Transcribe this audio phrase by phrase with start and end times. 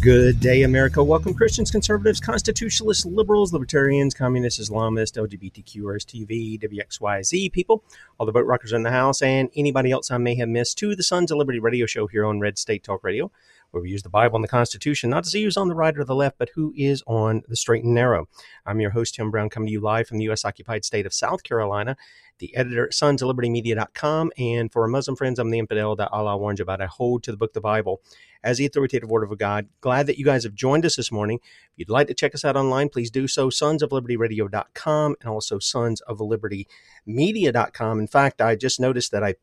[0.00, 1.02] Good day, America.
[1.02, 7.82] Welcome, Christians, conservatives, constitutionalists, liberals, libertarians, communists, Islamists, LGBTQ, TV, WXYZ people,
[8.16, 10.94] all the boat rockers in the house, and anybody else I may have missed to
[10.94, 13.32] the Sons of Liberty radio show here on Red State Talk Radio,
[13.70, 15.96] where we use the Bible and the Constitution, not to see who's on the right
[15.96, 18.28] or the left, but who is on the straight and narrow.
[18.66, 20.44] I'm your host, Tim Brown, coming to you live from the U.S.
[20.44, 21.96] occupied state of South Carolina
[22.38, 24.32] the editor at sons of liberty media.com.
[24.38, 26.80] And for our Muslim friends, I'm the infidel that Allah warns about.
[26.80, 28.00] I hold to the book, the Bible,
[28.42, 29.68] as the authoritative word of a God.
[29.80, 31.40] Glad that you guys have joined us this morning.
[31.42, 33.50] If you'd like to check us out online, please do so.
[33.50, 36.66] Sons of Liberty Radio.com and also Sons of Liberty
[37.06, 38.00] Media.com.
[38.00, 39.34] In fact, I just noticed that I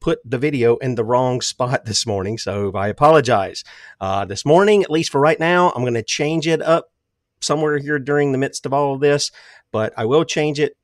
[0.00, 3.64] put the video in the wrong spot this morning, so I apologize.
[4.00, 6.90] Uh, this morning, at least for right now, I'm going to change it up
[7.40, 9.30] somewhere here during the midst of all of this,
[9.72, 10.76] but I will change it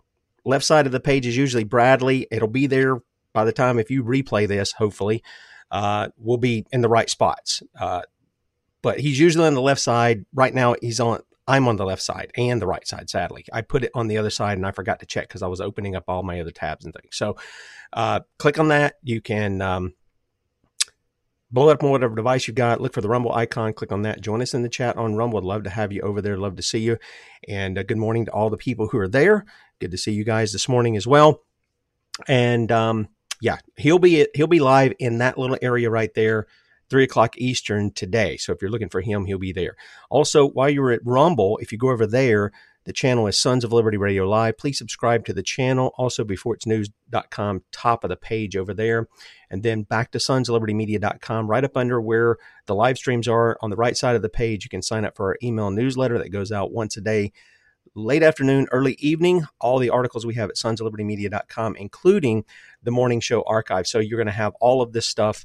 [0.47, 2.29] Left side of the page is usually Bradley.
[2.31, 5.25] It'll be there by the time if you replay this, hopefully,
[5.73, 7.65] uh, will be in the right spots.
[7.79, 8.03] Uh,
[8.81, 10.25] but he's usually on the left side.
[10.33, 11.21] Right now, he's on.
[11.49, 13.09] I'm on the left side and the right side.
[13.09, 15.47] Sadly, I put it on the other side and I forgot to check because I
[15.47, 17.17] was opening up all my other tabs and things.
[17.17, 17.37] So,
[17.93, 18.97] uh, click on that.
[19.03, 19.95] You can um,
[21.51, 22.81] blow up on whatever device you've got.
[22.81, 23.73] Look for the Rumble icon.
[23.73, 24.21] Click on that.
[24.21, 25.39] Join us in the chat on Rumble.
[25.39, 26.37] I'd love to have you over there.
[26.37, 26.99] Love to see you.
[27.49, 29.45] And uh, good morning to all the people who are there.
[29.81, 31.43] Good to see you guys this morning as well.
[32.27, 33.09] And um,
[33.41, 36.47] yeah, he'll be he'll be live in that little area right there,
[36.91, 38.37] three o'clock Eastern today.
[38.37, 39.77] So if you're looking for him, he'll be there.
[40.11, 42.53] Also, while you're at Rumble, if you go over there,
[42.85, 44.59] the channel is Sons of Liberty Radio Live.
[44.59, 45.93] Please subscribe to the channel.
[45.99, 49.09] Also, beforeitsnews.com, top of the page over there.
[49.51, 52.37] And then back to sons of liberty media.com, right up under where
[52.67, 54.65] the live streams are on the right side of the page.
[54.65, 57.33] You can sign up for our email newsletter that goes out once a day
[57.97, 62.45] late afternoon, early evening, all the articles we have at sons of liberty media.com, including
[62.83, 63.87] the morning show archive.
[63.87, 65.45] So you're going to have all of this stuff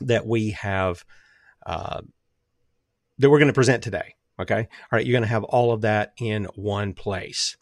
[0.00, 1.04] that we have
[1.64, 2.00] uh,
[3.18, 4.14] that we're going to present today.
[4.38, 4.58] Okay.
[4.58, 5.06] All right.
[5.06, 7.56] You're going to have all of that in one place.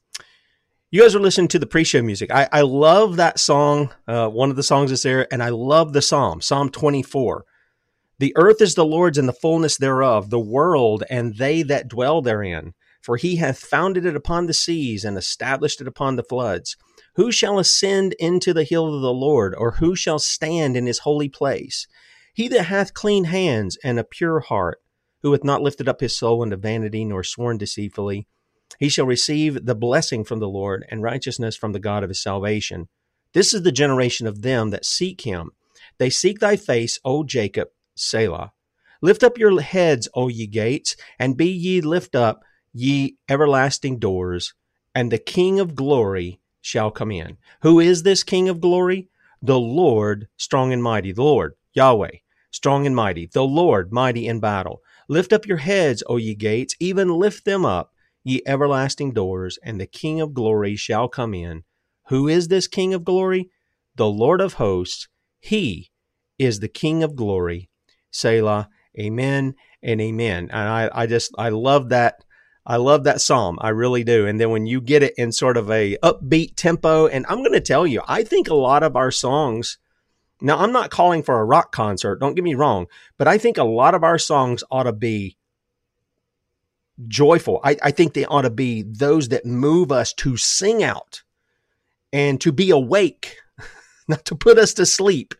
[0.90, 2.30] You guys are listening to the pre-show music.
[2.30, 3.92] I, I love that song.
[4.06, 7.44] Uh, one of the songs is there, and I love the Psalm, Psalm 24.
[8.20, 12.22] The earth is the Lord's and the fullness thereof, the world and they that dwell
[12.22, 12.74] therein.
[13.02, 16.76] For he hath founded it upon the seas and established it upon the floods.
[17.16, 21.00] Who shall ascend into the hill of the Lord, or who shall stand in his
[21.00, 21.86] holy place?
[22.34, 24.82] He that hath clean hands and a pure heart,
[25.22, 28.26] who hath not lifted up his soul unto vanity, nor sworn deceitfully,
[28.78, 32.22] he shall receive the blessing from the Lord and righteousness from the God of his
[32.22, 32.88] salvation.
[33.32, 35.52] This is the generation of them that seek him.
[35.98, 38.52] They seek thy face, O Jacob, Selah.
[39.00, 44.54] Lift up your heads, O ye gates, and be ye lift up, ye everlasting doors,
[44.94, 47.36] and the King of glory shall come in.
[47.62, 49.08] Who is this King of glory?
[49.40, 51.12] The Lord, strong and mighty.
[51.12, 52.10] The Lord, Yahweh,
[52.54, 53.26] strong and mighty.
[53.26, 54.80] The Lord, mighty in battle.
[55.08, 57.90] Lift up your heads, O ye gates, even lift them up,
[58.22, 61.64] ye everlasting doors, and the King of glory shall come in.
[62.10, 63.50] Who is this King of glory?
[63.96, 65.08] The Lord of hosts.
[65.40, 65.90] He
[66.38, 67.70] is the King of glory.
[68.12, 68.68] Selah.
[68.96, 70.48] Amen and amen.
[70.52, 72.22] And I, I just, I love that
[72.66, 73.58] I love that psalm.
[73.60, 74.26] I really do.
[74.26, 77.52] And then when you get it in sort of a upbeat tempo, and I'm going
[77.52, 79.76] to tell you, I think a lot of our songs,
[80.40, 82.86] now I'm not calling for a rock concert, don't get me wrong,
[83.16, 85.36] but I think a lot of our songs ought to be
[87.08, 87.60] joyful.
[87.64, 91.22] I, I think they ought to be those that move us to sing out
[92.12, 93.36] and to be awake,
[94.08, 95.34] not to put us to sleep.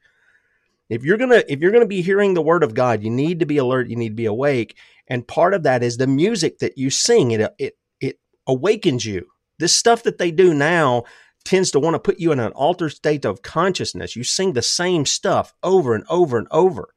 [0.91, 3.47] If you're gonna if you're gonna be hearing the word of God, you need to
[3.47, 4.77] be alert, you need to be awake,
[5.09, 7.31] and part of that is the music that you sing.
[7.31, 9.27] It it it awakens you.
[9.59, 11.05] This stuff that they do now
[11.45, 14.17] tends to want to put you in an altered state of consciousness.
[14.17, 16.95] You sing the same stuff over and over and over.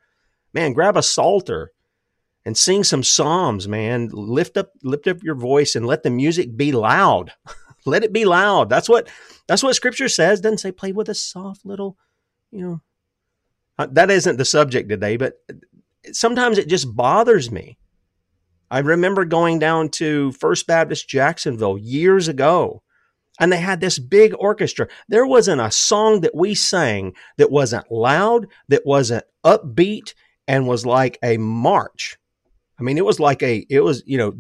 [0.54, 1.72] Man, grab a psalter
[2.46, 4.10] and sing some psalms, man.
[4.12, 7.34] Lift up lift up your voice and let the music be loud.
[7.86, 8.70] let it be loud.
[8.70, 9.10] That's what
[9.48, 10.40] that's what scripture says.
[10.40, 11.98] Doesn't say play with a soft little,
[12.52, 12.82] you know.
[13.78, 15.34] Uh, that isn't the subject today, but
[16.12, 17.78] sometimes it just bothers me.
[18.72, 22.82] I remember going down to First Baptist Jacksonville years ago
[23.40, 24.88] and they had this big orchestra.
[25.08, 30.14] There wasn't a song that we sang that wasn't loud, that wasn't upbeat,
[30.48, 32.18] and was like a march.
[32.80, 34.34] I mean, it was like a, it was, you know,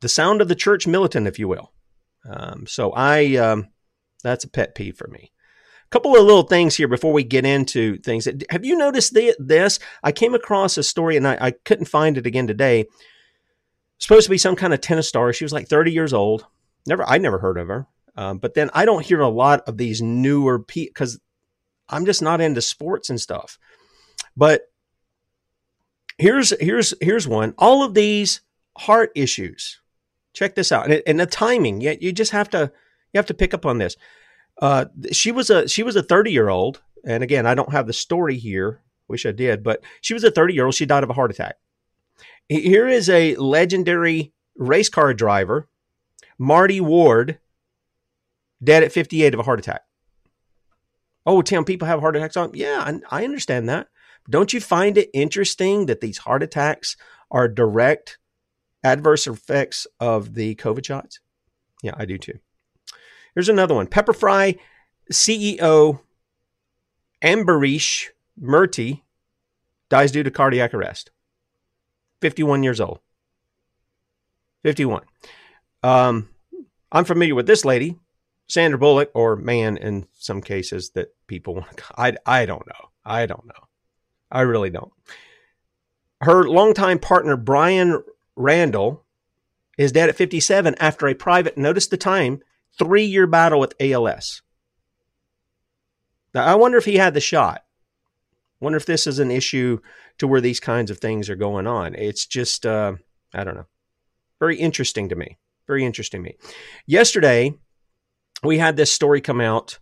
[0.00, 1.72] the sound of the church militant, if you will.
[2.28, 3.68] Um, so I, um,
[4.22, 5.32] that's a pet peeve for me.
[5.86, 8.28] A couple of little things here before we get into things.
[8.50, 9.78] Have you noticed this?
[10.02, 12.86] I came across a story and I, I couldn't find it again today.
[13.98, 15.32] Supposed to be some kind of tennis star.
[15.32, 16.46] She was like 30 years old
[16.86, 17.86] Never, I never heard of her.
[18.16, 21.20] Um, but then I don't hear a lot of these newer people because
[21.88, 23.58] I'm just not into sports and stuff.
[24.36, 24.62] But
[26.18, 27.54] here's here's here's one.
[27.58, 28.40] All of these
[28.76, 29.80] heart issues.
[30.32, 31.80] Check this out, and, and the timing.
[31.80, 32.70] Yeah, you just have to
[33.12, 33.96] you have to pick up on this.
[34.60, 37.86] Uh, she was a she was a 30 year old, and again, I don't have
[37.86, 38.82] the story here.
[39.08, 40.74] Wish I did, but she was a 30 year old.
[40.74, 41.56] She died of a heart attack.
[42.48, 45.68] Here is a legendary race car driver
[46.42, 47.38] Marty Ward,
[48.64, 49.82] dead at 58 of a heart attack.
[51.26, 52.52] Oh, Tim, people have heart attacks on.
[52.54, 53.88] Yeah, I, I understand that.
[54.28, 56.96] Don't you find it interesting that these heart attacks
[57.30, 58.18] are direct
[58.82, 61.20] adverse effects of the COVID shots?
[61.82, 62.38] Yeah, I do too.
[63.34, 63.86] Here's another one.
[63.86, 64.58] Pepperfry
[65.12, 66.00] CEO
[67.22, 68.06] Ambarish
[68.40, 69.02] Murthy
[69.90, 71.10] dies due to cardiac arrest.
[72.22, 73.00] 51 years old.
[74.62, 75.02] 51.
[75.82, 76.28] Um,
[76.92, 77.98] I'm familiar with this lady,
[78.48, 81.84] Sandra Bullock, or man in some cases that people want to.
[81.96, 82.88] I, I don't know.
[83.04, 83.68] I don't know.
[84.30, 84.92] I really don't.
[86.20, 88.02] Her longtime partner, Bryan
[88.36, 89.04] Randall,
[89.78, 92.42] is dead at 57 after a private, notice the time,
[92.78, 94.42] three year battle with ALS.
[96.34, 97.64] Now, I wonder if he had the shot.
[98.60, 99.78] Wonder if this is an issue
[100.18, 101.94] to where these kinds of things are going on.
[101.94, 102.94] It's just, uh,
[103.32, 103.66] I don't know.
[104.38, 105.38] Very interesting to me.
[105.70, 106.36] Very interesting to me.
[106.88, 107.54] Yesterday,
[108.42, 109.78] we had this story come out.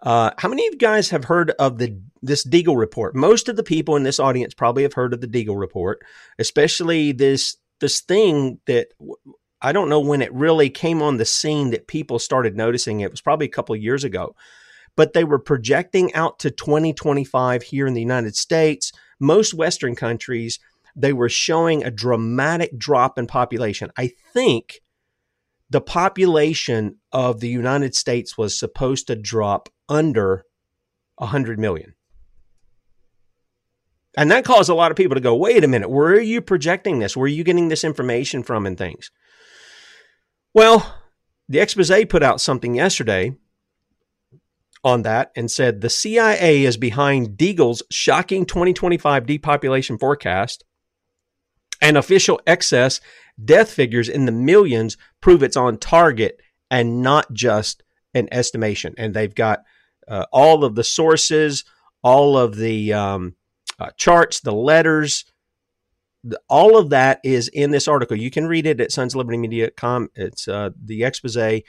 [0.00, 3.16] Uh, how many of you guys have heard of the this Deagel report?
[3.16, 6.04] Most of the people in this audience probably have heard of the Deagel report,
[6.38, 8.90] especially this this thing that
[9.60, 13.00] I don't know when it really came on the scene that people started noticing.
[13.00, 14.36] It was probably a couple of years ago,
[14.94, 18.92] but they were projecting out to 2025 here in the United States.
[19.18, 20.60] Most Western countries,
[20.94, 23.90] they were showing a dramatic drop in population.
[23.98, 24.80] I think
[25.70, 30.44] the population of the United States was supposed to drop under
[31.16, 31.94] 100 million.
[34.16, 36.40] And that caused a lot of people to go, wait a minute, where are you
[36.40, 37.16] projecting this?
[37.16, 39.10] Where are you getting this information from and things?
[40.52, 40.94] Well,
[41.48, 43.36] the expose put out something yesterday
[44.84, 50.62] on that and said the CIA is behind Deagel's shocking 2025 depopulation forecast
[51.80, 53.00] and official excess
[53.42, 57.82] death figures in the millions prove it's on target and not just
[58.14, 58.94] an estimation.
[58.96, 59.64] And they've got
[60.08, 61.64] uh, all of the sources,
[62.02, 63.34] all of the um,
[63.78, 65.24] uh, charts, the letters,
[66.22, 68.16] the, all of that is in this article.
[68.16, 70.10] You can read it at sonslibertymedia.com.
[70.14, 71.62] It's uh, the expose,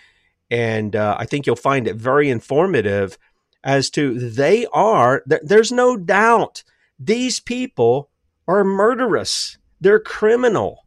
[0.49, 3.17] and uh, I think you'll find it very informative
[3.63, 5.23] as to they are.
[5.27, 6.63] Th- there's no doubt
[6.99, 8.09] these people
[8.47, 9.57] are murderous.
[9.81, 10.84] They're criminal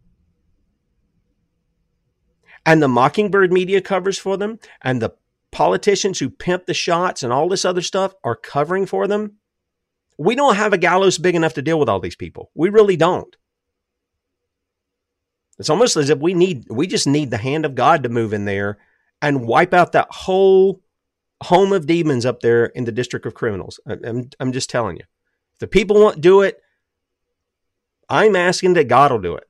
[2.68, 5.14] and the Mockingbird media covers for them, and the
[5.50, 9.36] politicians who pimp the shots and all this other stuff are covering for them.
[10.18, 12.50] We don't have a gallows big enough to deal with all these people.
[12.54, 13.34] We really don't.
[15.58, 18.34] It's almost as if we need we just need the hand of God to move
[18.34, 18.76] in there
[19.22, 20.82] and wipe out that whole
[21.42, 23.80] home of demons up there in the district of criminals.
[23.86, 25.04] I'm, I'm just telling you.
[25.54, 26.60] If the people won't do it,
[28.10, 29.48] I'm asking that God will do it.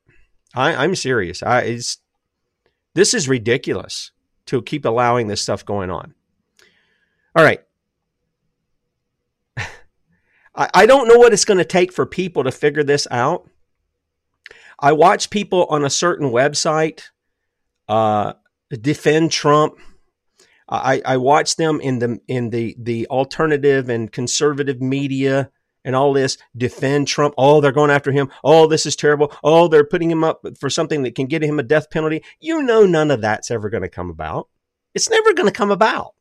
[0.54, 1.42] I, I'm serious.
[1.42, 1.98] I, it's
[2.94, 4.12] this is ridiculous
[4.46, 6.14] to keep allowing this stuff going on.
[7.34, 7.60] All right.
[9.56, 9.66] I,
[10.74, 13.48] I don't know what it's going to take for people to figure this out.
[14.80, 17.02] I watch people on a certain website
[17.88, 18.34] uh,
[18.70, 19.74] defend Trump.
[20.68, 25.50] I, I watch them in the in the the alternative and conservative media
[25.88, 27.34] and all this defend Trump.
[27.38, 28.30] Oh, they're going after him.
[28.44, 29.32] Oh, this is terrible.
[29.42, 32.22] Oh, they're putting him up for something that can get him a death penalty.
[32.40, 34.48] You know, none of that's ever going to come about.
[34.94, 36.14] It's never going to come about.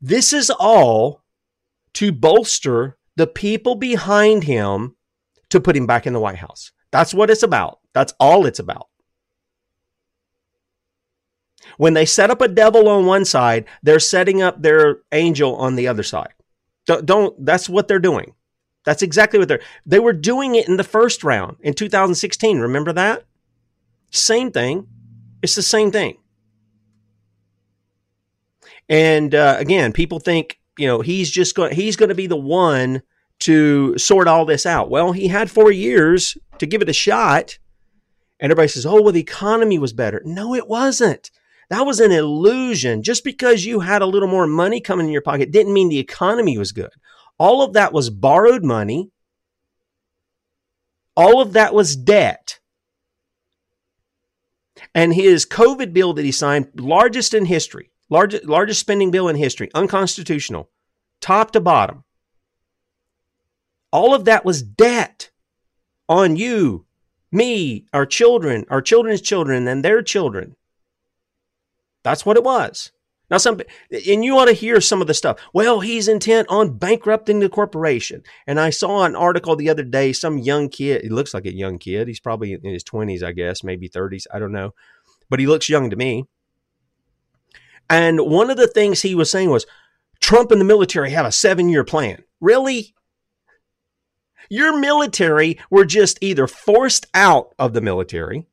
[0.00, 1.22] This is all
[1.94, 4.96] to bolster the people behind him
[5.50, 6.72] to put him back in the White House.
[6.90, 7.78] That's what it's about.
[7.94, 8.88] That's all it's about.
[11.76, 15.76] When they set up a devil on one side, they're setting up their angel on
[15.76, 16.32] the other side.
[16.86, 18.34] Don't, don't that's what they're doing.
[18.84, 22.58] That's exactly what they're they were doing it in the first round in 2016.
[22.58, 23.24] Remember that?
[24.10, 24.86] Same thing.
[25.42, 26.18] It's the same thing.
[28.88, 32.36] And uh, again, people think you know he's just going he's going to be the
[32.36, 33.02] one
[33.40, 34.88] to sort all this out.
[34.90, 37.58] Well, he had four years to give it a shot.
[38.38, 40.20] And everybody says, oh, well, the economy was better.
[40.24, 41.30] No, it wasn't.
[41.68, 43.02] That was an illusion.
[43.02, 45.98] Just because you had a little more money coming in your pocket didn't mean the
[45.98, 46.90] economy was good.
[47.38, 49.10] All of that was borrowed money.
[51.16, 52.60] All of that was debt.
[54.94, 59.36] And his COVID bill that he signed, largest in history, largest, largest spending bill in
[59.36, 60.70] history, unconstitutional,
[61.20, 62.04] top to bottom.
[63.90, 65.30] All of that was debt
[66.08, 66.84] on you,
[67.32, 70.54] me, our children, our children's children, and their children.
[72.06, 72.92] That's what it was.
[73.28, 73.60] Now, some,
[73.90, 75.40] and you ought to hear some of the stuff.
[75.52, 78.22] Well, he's intent on bankrupting the corporation.
[78.46, 81.52] And I saw an article the other day, some young kid, he looks like a
[81.52, 82.06] young kid.
[82.06, 84.28] He's probably in his 20s, I guess, maybe 30s.
[84.32, 84.72] I don't know.
[85.28, 86.28] But he looks young to me.
[87.90, 89.66] And one of the things he was saying was
[90.20, 92.22] Trump and the military have a seven year plan.
[92.40, 92.94] Really?
[94.48, 98.46] Your military were just either forced out of the military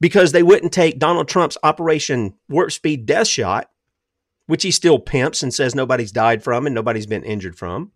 [0.00, 3.70] because they wouldn't take Donald Trump's Operation Warp Speed Death Shot,
[4.46, 7.92] which he still pimps and says nobody's died from and nobody's been injured from,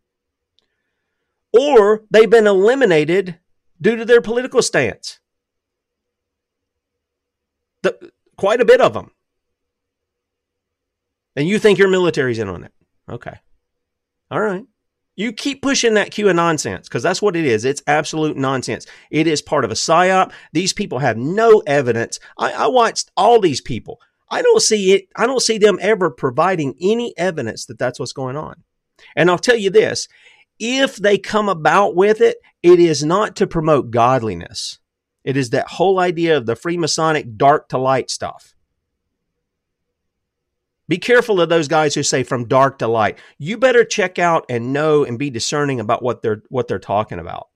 [1.53, 3.39] or they've been eliminated
[3.81, 5.21] due to their political stance.
[7.83, 9.11] The, quite a bit of them.
[11.35, 12.73] And you think your military's in on it.
[13.09, 13.39] Okay.
[14.31, 14.65] All right.
[15.15, 17.65] You keep pushing that queue of nonsense because that's what it is.
[17.65, 18.87] It's absolute nonsense.
[19.11, 20.33] It is part of a psyop.
[20.53, 22.19] These people have no evidence.
[22.39, 24.01] I, I watched all these people.
[24.31, 25.09] I don't see it.
[25.15, 28.63] I don't see them ever providing any evidence that that's what's going on.
[29.15, 30.09] And I'll tell you this:
[30.59, 34.79] if they come about with it, it is not to promote godliness.
[35.25, 38.55] It is that whole idea of the Freemasonic dark to light stuff.
[40.93, 43.19] Be careful of those guys who say from dark to light.
[43.39, 47.19] You better check out and know and be discerning about what they're what they're talking
[47.19, 47.49] about.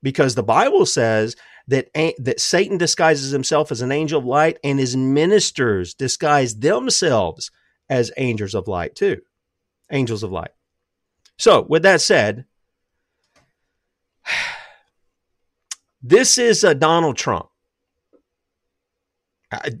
[0.00, 1.34] Because the Bible says
[1.66, 7.50] that that Satan disguises himself as an angel of light and his ministers disguise themselves
[7.88, 9.22] as angels of light too.
[9.90, 10.52] Angels of light.
[11.36, 12.44] So, with that said,
[16.00, 17.48] this is uh, Donald Trump.
[19.50, 19.72] I,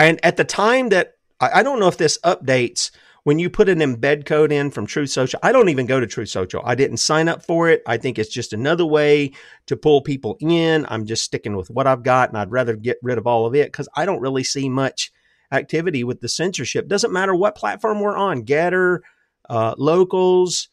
[0.00, 2.90] and at the time that I, I don't know if this updates
[3.24, 6.06] when you put an embed code in from Truth Social, I don't even go to
[6.06, 6.62] Truth Social.
[6.64, 7.82] I didn't sign up for it.
[7.86, 9.32] I think it's just another way
[9.66, 10.86] to pull people in.
[10.88, 13.54] I'm just sticking with what I've got, and I'd rather get rid of all of
[13.54, 15.12] it because I don't really see much
[15.52, 16.88] activity with the censorship.
[16.88, 19.00] Doesn't matter what platform we're on, Gettr,
[19.48, 20.68] uh, Locals,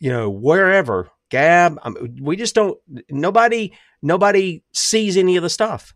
[0.00, 1.78] you know, wherever, Gab.
[1.82, 2.76] I mean, we just don't.
[3.08, 3.72] Nobody,
[4.02, 5.94] nobody sees any of the stuff.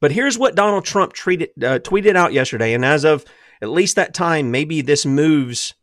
[0.00, 2.74] But here's what Donald Trump treated, uh, tweeted out yesterday.
[2.74, 3.24] And as of
[3.60, 5.74] at least that time, maybe this moves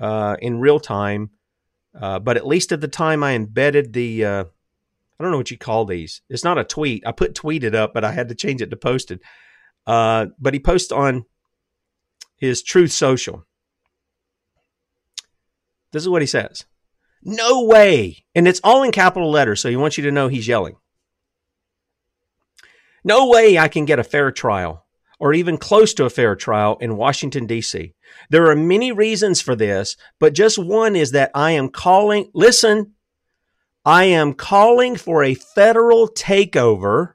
[0.00, 1.30] uh, in real time.
[1.98, 5.50] Uh, but at least at the time I embedded the, uh, I don't know what
[5.50, 6.22] you call these.
[6.28, 7.06] It's not a tweet.
[7.06, 9.20] I put tweeted up, but I had to change it to posted.
[9.86, 11.24] Uh, but he posted on
[12.36, 13.44] his Truth Social.
[15.92, 16.64] This is what he says.
[17.22, 18.24] No way.
[18.34, 19.60] And it's all in capital letters.
[19.60, 20.76] So he wants you to know he's yelling.
[23.04, 24.86] No way I can get a fair trial
[25.18, 27.94] or even close to a fair trial in Washington, D.C.
[28.28, 32.94] There are many reasons for this, but just one is that I am calling, listen,
[33.84, 37.14] I am calling for a federal takeover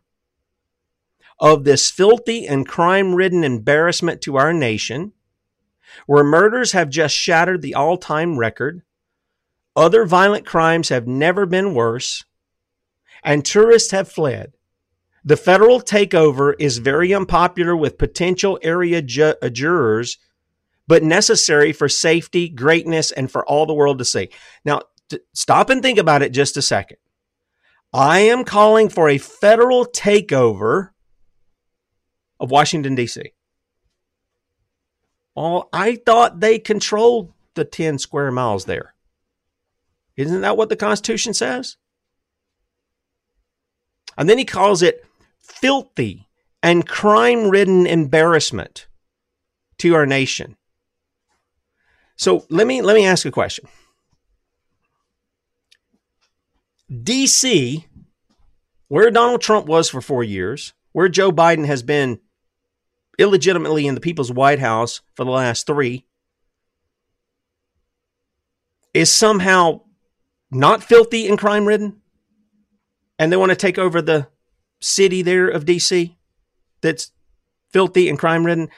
[1.40, 5.14] of this filthy and crime ridden embarrassment to our nation,
[6.06, 8.84] where murders have just shattered the all time record,
[9.76, 12.26] other violent crimes have never been worse,
[13.24, 14.54] and tourists have fled.
[15.28, 20.20] The federal takeover is very unpopular with potential area ju- uh, jurors,
[20.88, 24.30] but necessary for safety, greatness, and for all the world to see.
[24.64, 26.96] Now, t- stop and think about it just a second.
[27.92, 30.92] I am calling for a federal takeover
[32.40, 33.34] of Washington, D.C.
[35.36, 38.96] Well, I thought they controlled the 10 square miles there.
[40.16, 41.76] Isn't that what the Constitution says?
[44.18, 45.04] And then he calls it
[45.48, 46.28] filthy
[46.62, 48.88] and crime ridden embarrassment
[49.78, 50.58] to our nation.
[52.16, 53.68] So let me let me ask a question.
[56.92, 57.86] DC,
[58.88, 62.20] where Donald Trump was for four years, where Joe Biden has been
[63.20, 66.06] illegitimately in the people's White House for the last three,
[68.94, 69.82] is somehow
[70.50, 72.02] not filthy and crime ridden.
[73.20, 74.28] And they want to take over the
[74.80, 76.16] city there of DC
[76.82, 77.12] that's
[77.72, 78.70] filthy and crime ridden.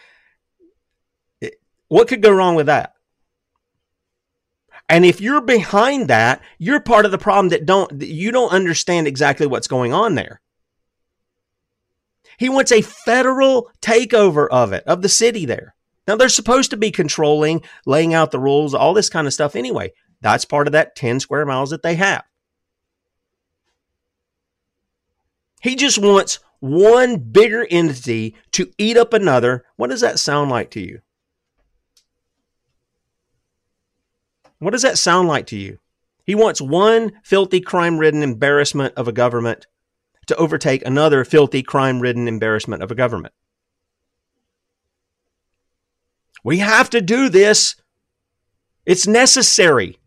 [1.88, 2.94] What could go wrong with that?
[4.88, 9.08] And if you're behind that, you're part of the problem that don't you don't understand
[9.08, 10.42] exactly what's going on there.
[12.40, 15.76] He wants a federal takeover of it, of the city there.
[16.08, 19.56] Now they're supposed to be controlling, laying out the rules, all this kind of stuff
[19.56, 19.92] anyway.
[20.22, 22.24] That's part of that 10 square miles that they have.
[25.60, 29.66] He just wants one bigger entity to eat up another.
[29.76, 31.02] What does that sound like to you?
[34.60, 35.80] What does that sound like to you?
[36.26, 39.66] He wants one filthy, crime ridden embarrassment of a government
[40.28, 43.34] to overtake another filthy, crime ridden embarrassment of a government.
[46.44, 47.76] We have to do this.
[48.86, 49.98] It's necessary.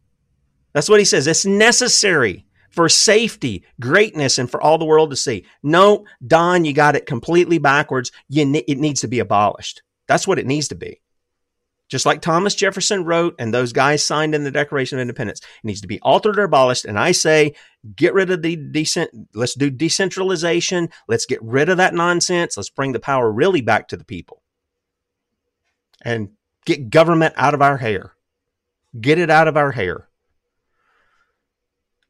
[0.72, 1.26] That's what he says.
[1.26, 5.44] It's necessary for safety, greatness, and for all the world to see.
[5.62, 8.10] No, Don, you got it completely backwards.
[8.28, 9.82] You ne- it needs to be abolished.
[10.08, 11.00] That's what it needs to be.
[11.88, 15.66] Just like Thomas Jefferson wrote and those guys signed in the Declaration of Independence, it
[15.66, 16.86] needs to be altered or abolished.
[16.86, 17.54] And I say,
[17.94, 20.88] get rid of the decent, let's do decentralization.
[21.06, 22.56] Let's get rid of that nonsense.
[22.56, 24.42] Let's bring the power really back to the people
[26.02, 26.30] and
[26.64, 28.14] get government out of our hair.
[28.98, 30.08] Get it out of our hair.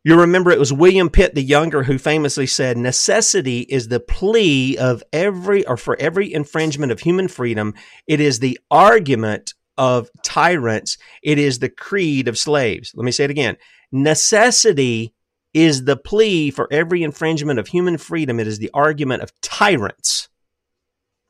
[0.05, 4.77] You remember it was William Pitt the Younger who famously said, Necessity is the plea
[4.77, 7.75] of every or for every infringement of human freedom.
[8.09, 10.99] It is the argument of tyrants.
[11.23, 12.93] It is the creed of slaves.
[12.97, 13.57] Let me say it again.
[13.93, 15.15] Necessity
[15.55, 18.41] is the plea for every infringement of human freedom.
[18.41, 20.29] It is the argument of tyrants,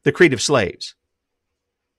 [0.04, 0.94] the creed of slaves.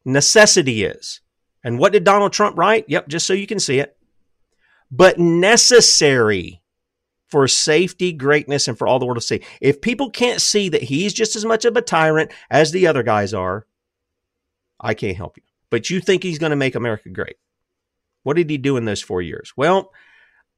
[0.06, 1.22] Necessity is.
[1.64, 2.86] And what did Donald Trump write?
[2.88, 3.96] Yep, just so you can see it.
[4.90, 6.63] But necessary
[7.34, 9.42] for safety, greatness, and for all the world to see.
[9.60, 13.04] If people can't see that he's just as much of a tyrant as the other
[13.04, 13.66] guys are,
[14.80, 15.44] I can't help you
[15.74, 17.38] but you think he's going to make America great.
[18.22, 19.54] What did he do in those four years?
[19.58, 19.92] Well,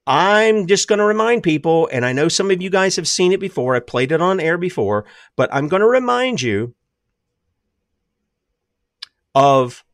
[0.05, 3.31] I'm just going to remind people, and I know some of you guys have seen
[3.31, 3.77] it before.
[3.77, 5.05] I played it on air before,
[5.37, 6.75] but I'm going to remind you
[9.33, 9.85] of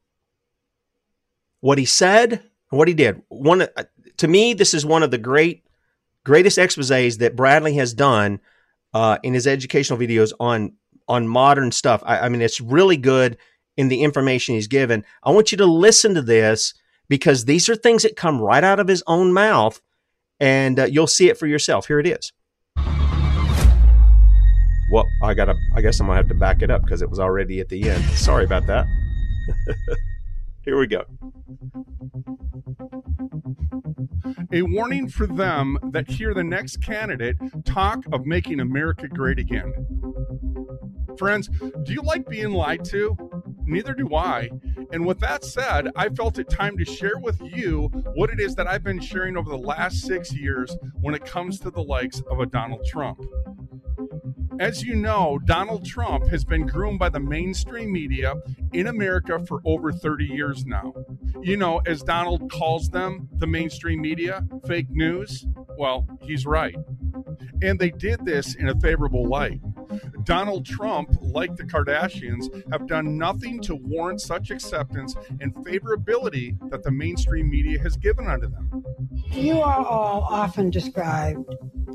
[1.60, 3.22] what he said and what he did.
[3.28, 3.84] One uh,
[4.18, 5.64] to me, this is one of the great,
[6.24, 8.40] greatest exposés that Bradley has done
[8.94, 10.74] uh, in his educational videos on
[11.08, 12.02] on modern stuff.
[12.06, 13.38] I, I mean, it's really good
[13.76, 15.04] in the information he's given.
[15.24, 16.74] I want you to listen to this
[17.10, 19.82] because these are things that come right out of his own mouth
[20.40, 21.88] and uh, you'll see it for yourself.
[21.88, 22.32] Here it is.
[24.92, 27.10] Well, I got to I guess I'm to have to back it up because it
[27.10, 28.04] was already at the end.
[28.12, 28.88] Sorry about that.
[30.64, 31.04] Here we go.
[34.54, 39.74] A warning for them that hear the next candidate talk of making America great again.
[41.18, 43.18] Friends, do you like being lied to?
[43.66, 44.50] Neither do I.
[44.92, 48.56] And with that said, I felt it time to share with you what it is
[48.56, 52.22] that I've been sharing over the last six years when it comes to the likes
[52.30, 53.20] of a Donald Trump.
[54.60, 58.36] As you know, Donald Trump has been groomed by the mainstream media
[58.74, 60.94] in America for over 30 years now.
[61.42, 65.46] You know, as Donald calls them, the mainstream media, fake news,
[65.78, 66.76] well, he's right.
[67.62, 69.62] And they did this in a favorable light.
[70.24, 76.84] Donald Trump, like the Kardashians, have done nothing to warrant such acceptance and favorability that
[76.84, 78.84] the mainstream media has given unto them.
[79.32, 81.46] You are all often described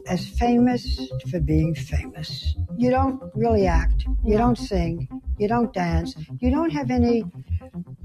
[0.09, 2.46] as famous for being famous.
[2.77, 7.25] You don't really act, you don't sing, you don't dance, you don't have any,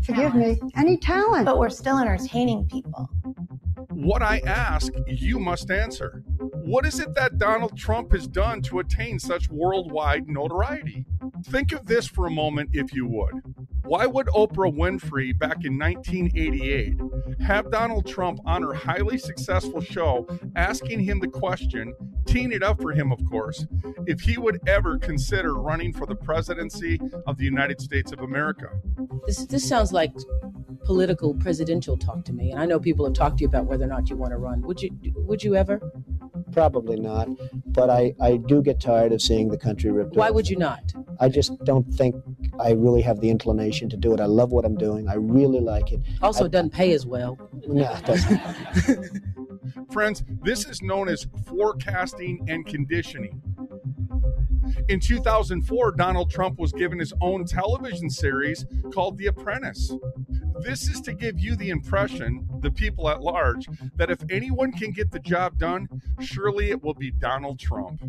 [0.03, 1.45] forgive me, any talent.
[1.45, 3.09] But we're still entertaining people.
[3.89, 6.23] What I ask, you must answer.
[6.63, 11.05] What is it that Donald Trump has done to attain such worldwide notoriety?
[11.45, 13.41] Think of this for a moment, if you would.
[13.83, 16.95] Why would Oprah Winfrey back in 1988
[17.41, 21.93] have Donald Trump on her highly successful show asking him the question,
[22.25, 23.65] teeing it up for him, of course,
[24.05, 28.69] if he would ever consider running for the presidency of the United States of America?
[29.25, 30.11] This, this sounds like
[30.83, 32.51] political presidential talk to me.
[32.51, 34.37] And I know people have talked to you about whether or not you want to
[34.37, 34.61] run.
[34.61, 35.81] Would you would you ever?
[36.51, 37.29] Probably not.
[37.67, 40.35] But I, I do get tired of seeing the country ripped Why off.
[40.35, 40.91] would you not?
[41.19, 42.15] I just don't think
[42.59, 44.19] I really have the inclination to do it.
[44.19, 45.07] I love what I'm doing.
[45.07, 46.01] I really like it.
[46.21, 47.37] Also, I, it doesn't pay as well.
[47.67, 49.23] No, it doesn't.
[49.91, 53.41] Friends, this is known as forecasting and conditioning.
[54.87, 59.93] In 2004, Donald Trump was given his own television series called The Apprentice.
[60.63, 64.91] This is to give you the impression, the people at large, that if anyone can
[64.91, 65.87] get the job done,
[66.19, 68.01] surely it will be Donald Trump.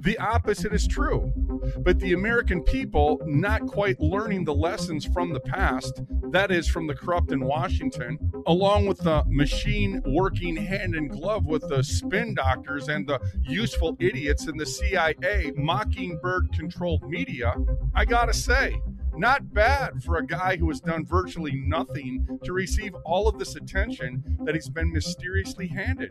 [0.00, 1.32] The opposite is true.
[1.78, 6.86] But the American people, not quite learning the lessons from the past, that is, from
[6.86, 12.34] the corrupt in Washington, along with the machine working hand in glove with the spin
[12.34, 17.54] doctors and the useful idiots in the CIA, mockingbird controlled media,
[17.94, 18.80] I gotta say,
[19.16, 23.56] not bad for a guy who has done virtually nothing to receive all of this
[23.56, 26.10] attention that he's been mysteriously handed.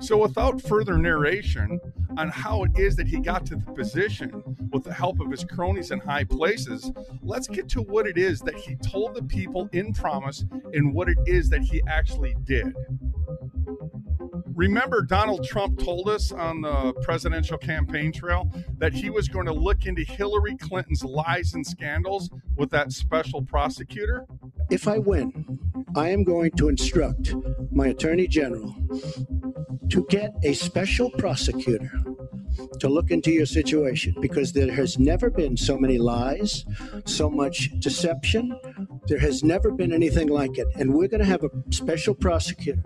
[0.00, 1.80] So, without further narration
[2.18, 5.44] on how it is that he got to the position with the help of his
[5.44, 6.92] cronies in high places,
[7.22, 11.08] let's get to what it is that he told the people in promise and what
[11.08, 12.74] it is that he actually did.
[14.56, 19.52] Remember, Donald Trump told us on the presidential campaign trail that he was going to
[19.52, 24.24] look into Hillary Clinton's lies and scandals with that special prosecutor?
[24.70, 25.58] If I win,
[25.94, 27.34] I am going to instruct
[27.70, 28.74] my attorney general
[29.90, 31.92] to get a special prosecutor
[32.80, 36.64] to look into your situation because there has never been so many lies,
[37.04, 38.58] so much deception.
[39.06, 40.66] There has never been anything like it.
[40.76, 42.82] And we're going to have a special prosecutor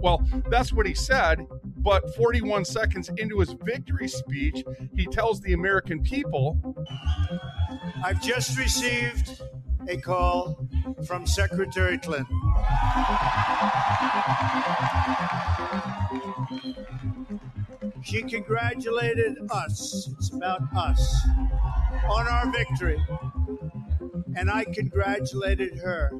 [0.00, 1.46] well, that's what he said.
[1.76, 6.58] But 41 seconds into his victory speech, he tells the American people
[8.04, 9.42] I've just received
[9.88, 10.68] a call
[11.06, 12.26] from Secretary Clinton.
[18.02, 21.26] She congratulated us, it's about us,
[22.08, 22.98] on our victory.
[24.36, 26.12] And I congratulated her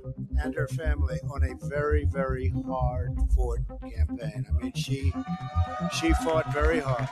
[0.42, 4.46] and her family on a very, very hard fought campaign.
[4.48, 5.12] I mean, she
[6.00, 7.08] she fought very hard.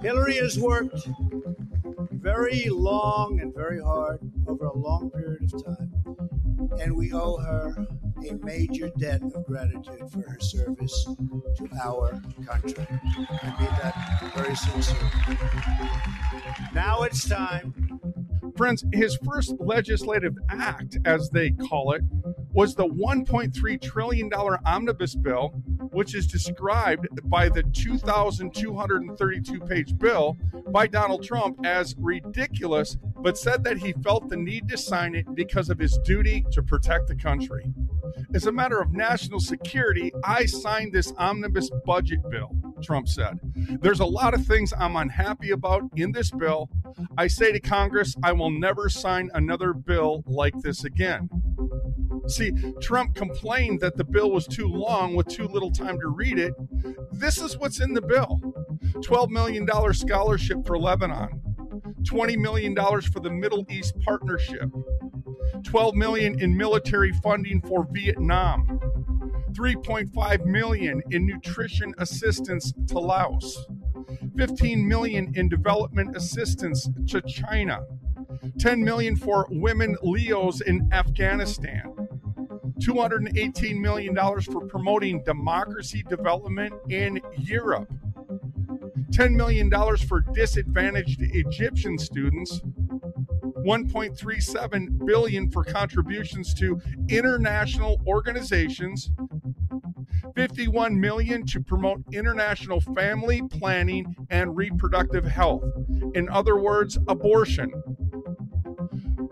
[0.00, 1.08] Hillary has worked
[2.12, 5.92] very long and very hard over a long period of time,
[6.80, 7.86] and we owe her
[8.28, 11.04] a major debt of gratitude for her service
[11.56, 12.86] to our country.
[13.42, 15.10] I mean that very sincerely.
[16.72, 17.94] Now it's time
[18.56, 22.02] Friends, his first legislative act, as they call it,
[22.52, 25.48] was the $1.3 trillion omnibus bill,
[25.90, 30.36] which is described by the 2,232 page bill
[30.68, 35.34] by Donald Trump as ridiculous, but said that he felt the need to sign it
[35.34, 37.72] because of his duty to protect the country.
[38.34, 42.50] As a matter of national security, I signed this omnibus budget bill,
[42.82, 43.38] Trump said.
[43.80, 46.68] There's a lot of things I'm unhappy about in this bill.
[47.16, 51.28] I say to Congress, I will never sign another bill like this again.
[52.26, 56.38] See, Trump complained that the bill was too long with too little time to read
[56.38, 56.54] it.
[57.12, 58.40] This is what's in the bill
[58.96, 61.40] $12 million scholarship for Lebanon,
[62.02, 64.70] $20 million for the Middle East Partnership,
[65.62, 68.80] 12 million in military funding for Vietnam,
[69.52, 73.66] 3.5 million in nutrition assistance to Laos,
[74.36, 77.80] 15 million in development assistance to China,
[78.58, 81.94] 10 million for women Leos in Afghanistan,
[82.80, 87.92] $218 million for promoting democracy development in Europe,
[89.12, 89.70] $10 million
[90.08, 92.60] for disadvantaged Egyptian students,
[93.64, 99.10] 1.37 billion for contributions to international organizations
[100.34, 105.64] 51 million to promote international family planning and reproductive health.
[106.14, 107.72] In other words abortion.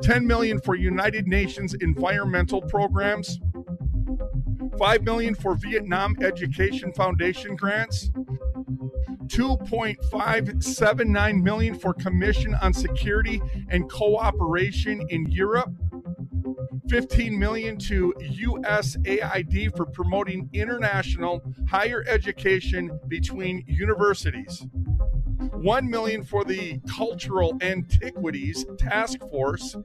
[0.03, 3.41] 10 million for united nations environmental programs.
[4.79, 8.11] 5 million for vietnam education foundation grants
[9.33, 13.41] 2.579 million for Commission on Security
[13.71, 15.73] and Cooperation in Europe.
[16.91, 24.67] 15 million to USAID for promoting international higher education between universities.
[25.39, 29.77] 1 million for the Cultural Antiquities Task Force.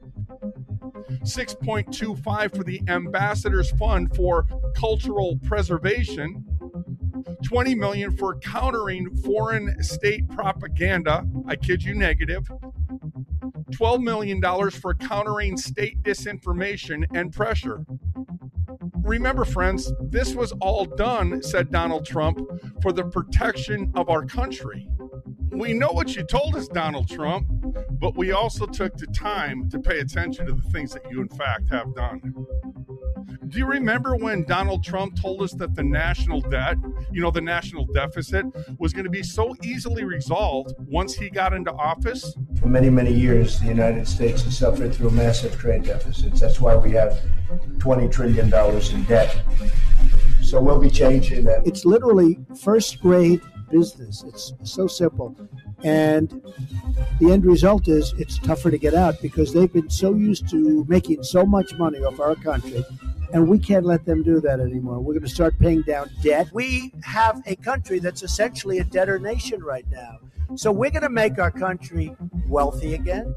[1.22, 4.44] 6.25 for the Ambassadors Fund for
[4.76, 6.44] Cultural Preservation.
[7.44, 11.26] 20 million for countering foreign state propaganda.
[11.46, 12.50] I kid you negative.
[13.70, 17.84] $12 million for countering state disinformation and pressure.
[19.02, 22.40] Remember, friends, this was all done, said Donald Trump,
[22.82, 24.88] for the protection of our country.
[25.50, 27.46] We know what you told us, Donald Trump,
[27.92, 31.28] but we also took the time to pay attention to the things that you, in
[31.28, 32.34] fact, have done.
[33.48, 36.76] Do you remember when Donald Trump told us that the national debt,
[37.10, 38.44] you know, the national deficit,
[38.78, 42.36] was going to be so easily resolved once he got into office?
[42.60, 46.40] For many, many years, the United States has suffered through massive trade deficits.
[46.40, 47.20] That's why we have
[47.78, 49.42] $20 trillion in debt.
[50.42, 51.66] So we'll be changing that.
[51.66, 54.24] It's literally first grade business.
[54.26, 55.34] It's so simple.
[55.84, 56.42] And
[57.20, 60.84] the end result is it's tougher to get out because they've been so used to
[60.88, 62.84] making so much money off our country.
[63.32, 65.00] And we can't let them do that anymore.
[65.00, 66.48] We're going to start paying down debt.
[66.52, 70.18] We have a country that's essentially a debtor nation right now.
[70.56, 72.16] So we're going to make our country
[72.48, 73.34] wealthy again.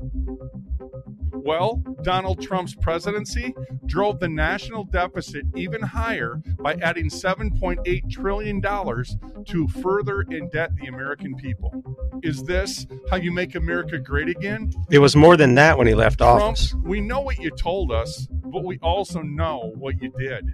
[1.44, 3.56] Well, Donald Trump's presidency
[3.88, 11.36] drove the national deficit even higher by adding $7.8 trillion to further indebt the American
[11.36, 11.84] people.
[12.22, 14.72] Is this how you make America great again?
[14.92, 16.76] It was more than that when he left Trump, office.
[16.84, 20.52] we know what you told us, but we also know what you did.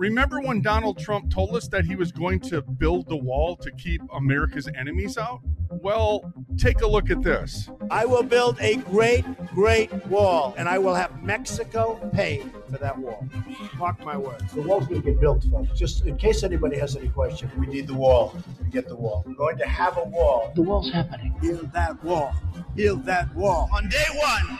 [0.00, 3.70] Remember when Donald Trump told us that he was going to build the wall to
[3.72, 5.42] keep America's enemies out?
[5.68, 7.68] Well, take a look at this.
[7.90, 12.96] I will build a great, great wall, and I will have Mexico pay for that
[12.96, 13.28] wall.
[13.76, 14.50] Mark my words.
[14.54, 15.78] The wall's going to get built, folks.
[15.78, 19.22] Just in case anybody has any question, we need the wall to get the wall.
[19.26, 20.50] We're going to have a wall.
[20.54, 21.34] The wall's happening.
[21.42, 22.32] Build that wall.
[22.74, 23.68] Build that wall.
[23.76, 24.58] On day one,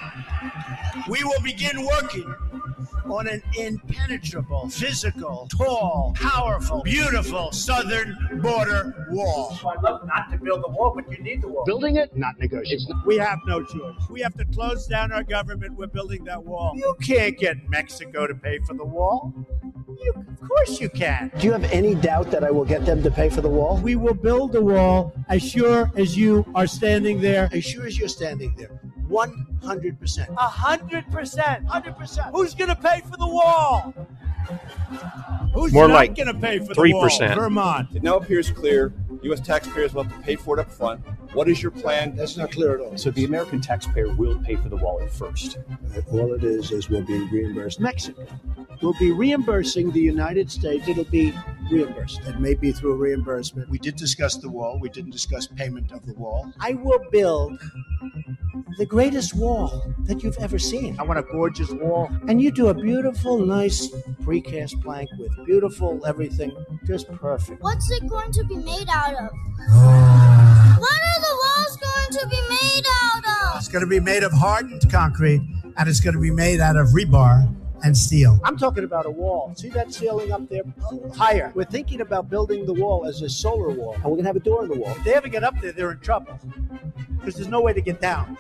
[1.09, 2.35] we will begin working
[3.13, 9.59] on an impenetrable, physical, tall, powerful, beautiful southern border wall.
[9.67, 11.65] I'd love not to build the wall, but you need the wall.
[11.65, 13.03] Building it, not negotiable.
[13.07, 14.09] We have no choice.
[14.09, 15.77] We have to close down our government.
[15.77, 16.73] We're building that wall.
[16.77, 19.33] You can't get Mexico to pay for the wall.
[20.03, 21.31] You, of course you can.
[21.39, 23.77] Do you have any doubt that I will get them to pay for the wall?
[23.77, 27.51] We will build the wall as sure as you are standing there.
[27.53, 28.80] As sure as you're standing there,
[29.11, 30.29] 100%.
[30.31, 31.67] A hundred percent.
[31.67, 32.29] Hundred percent.
[32.33, 33.93] Who's gonna pay for the wall?
[35.55, 36.93] Who's More not like gonna pay for the 3%.
[36.93, 37.35] wall?
[37.35, 37.89] Vermont.
[37.95, 38.93] It now appears clear
[39.23, 39.41] U.S.
[39.41, 41.01] taxpayers will have to pay for it up front.
[41.33, 42.17] What is your plan?
[42.17, 42.99] That's not clear at all.
[42.99, 45.59] So the American taxpayer will pay for the wall at first.
[46.11, 47.79] All it is is we'll be reimbursed.
[47.79, 48.27] Mexico
[48.83, 50.89] will be reimbursing the United States.
[50.89, 51.33] It'll be
[51.71, 52.21] reimbursed.
[52.27, 53.69] It may be through reimbursement.
[53.69, 54.79] We did discuss the wall.
[54.81, 56.53] We didn't discuss payment of the wall.
[56.59, 57.61] I will build
[58.79, 60.99] the greatest wall that you've ever seen.
[60.99, 62.11] I want a gorgeous wall.
[62.27, 63.89] And you do a beautiful, nice
[64.23, 66.53] precast plank with beautiful everything,
[66.87, 67.63] just perfect.
[67.63, 70.47] What's it going to be made out of?
[70.81, 73.59] what are the walls going to be made out of?
[73.59, 75.43] It's going to be made of hardened concrete,
[75.77, 78.39] and it's going to be made out of rebar and steel.
[78.45, 79.55] I'm talking about a wall.
[79.57, 80.63] See that ceiling up there?
[81.15, 81.53] Higher.
[81.55, 84.37] We're thinking about building the wall as a solar wall, and we're going to have
[84.37, 84.95] a door in the wall.
[84.97, 86.39] If they ever get up there, they're in trouble
[87.19, 88.37] because there's no way to get down.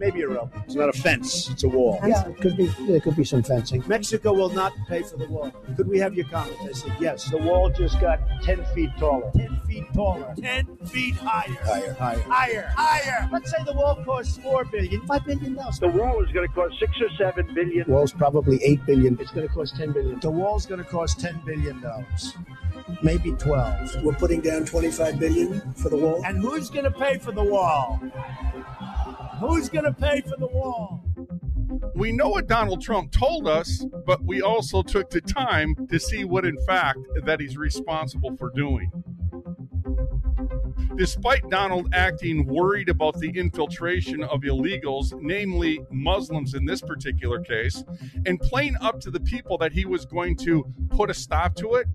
[0.00, 0.50] Maybe a rope.
[0.64, 1.50] It's not a fence.
[1.50, 2.00] It's a wall.
[2.02, 2.68] Yeah, it could be.
[2.88, 3.84] There could be some fencing.
[3.86, 5.52] Mexico will not pay for the wall.
[5.76, 6.56] Could we have your comment?
[6.62, 7.30] I said yes.
[7.30, 9.30] The wall just got 10 feet taller.
[9.36, 10.34] 10 feet taller.
[10.40, 11.54] 10 feet higher.
[11.62, 12.22] Higher, higher.
[12.22, 12.72] Higher.
[12.74, 13.28] Higher.
[13.30, 15.02] Let's say the wall costs four billion.
[15.02, 15.78] Five billion dollars.
[15.78, 17.86] The wall is going to cost six or seven billion.
[17.86, 19.18] The Wall's probably eight billion.
[19.20, 20.18] It's going to cost ten billion.
[20.20, 22.38] The wall's going to cost ten billion dollars.
[23.02, 24.02] Maybe twelve.
[24.02, 26.22] We're putting down twenty-five billion for the wall.
[26.24, 28.00] And who's going to pay for the wall?
[29.40, 31.02] Who's going to pay for the wall?
[31.94, 36.24] We know what Donald Trump told us, but we also took the time to see
[36.24, 38.90] what, in fact, that he's responsible for doing.
[40.96, 47.82] Despite Donald acting worried about the infiltration of illegals, namely Muslims in this particular case,
[48.26, 51.76] and playing up to the people that he was going to put a stop to
[51.76, 51.86] it,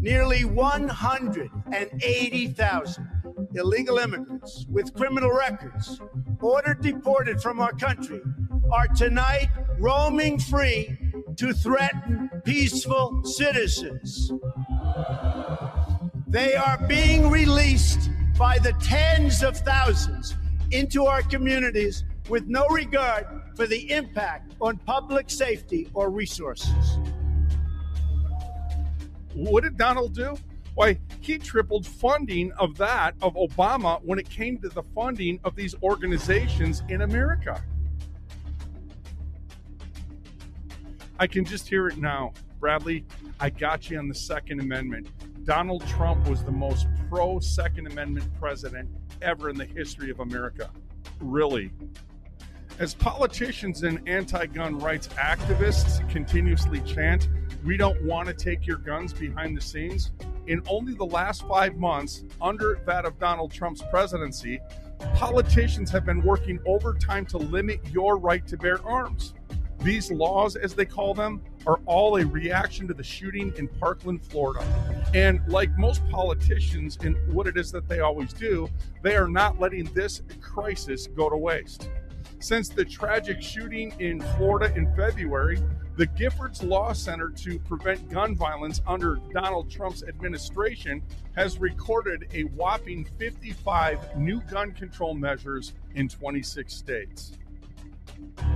[0.00, 3.08] Nearly 180,000
[3.54, 6.00] illegal immigrants with criminal records
[6.40, 8.22] ordered deported from our country
[8.72, 10.96] are tonight roaming free
[11.36, 14.32] to threaten peaceful citizens.
[16.26, 18.08] They are being released
[18.38, 20.34] by the tens of thousands
[20.70, 26.98] into our communities with no regard for the impact on public safety or resources.
[29.34, 30.36] What did Donald do?
[30.74, 35.56] Why, he tripled funding of that of Obama when it came to the funding of
[35.56, 37.62] these organizations in America.
[41.18, 42.32] I can just hear it now.
[42.60, 43.04] Bradley,
[43.40, 45.08] I got you on the Second Amendment.
[45.44, 48.88] Donald Trump was the most pro Second Amendment president
[49.20, 50.70] ever in the history of America.
[51.20, 51.70] Really.
[52.78, 57.28] As politicians and anti gun rights activists continuously chant,
[57.64, 60.12] we don't want to take your guns behind the scenes,
[60.46, 64.60] in only the last five months, under that of Donald Trump's presidency,
[65.14, 69.34] politicians have been working overtime to limit your right to bear arms.
[69.82, 74.22] These laws, as they call them, are all a reaction to the shooting in Parkland,
[74.22, 74.64] Florida.
[75.14, 78.68] And like most politicians in what it is that they always do,
[79.02, 81.88] they are not letting this crisis go to waste.
[82.40, 85.58] Since the tragic shooting in Florida in February,
[85.96, 91.02] the Giffords Law Center to Prevent Gun Violence under Donald Trump's administration
[91.36, 97.32] has recorded a whopping 55 new gun control measures in 26 states.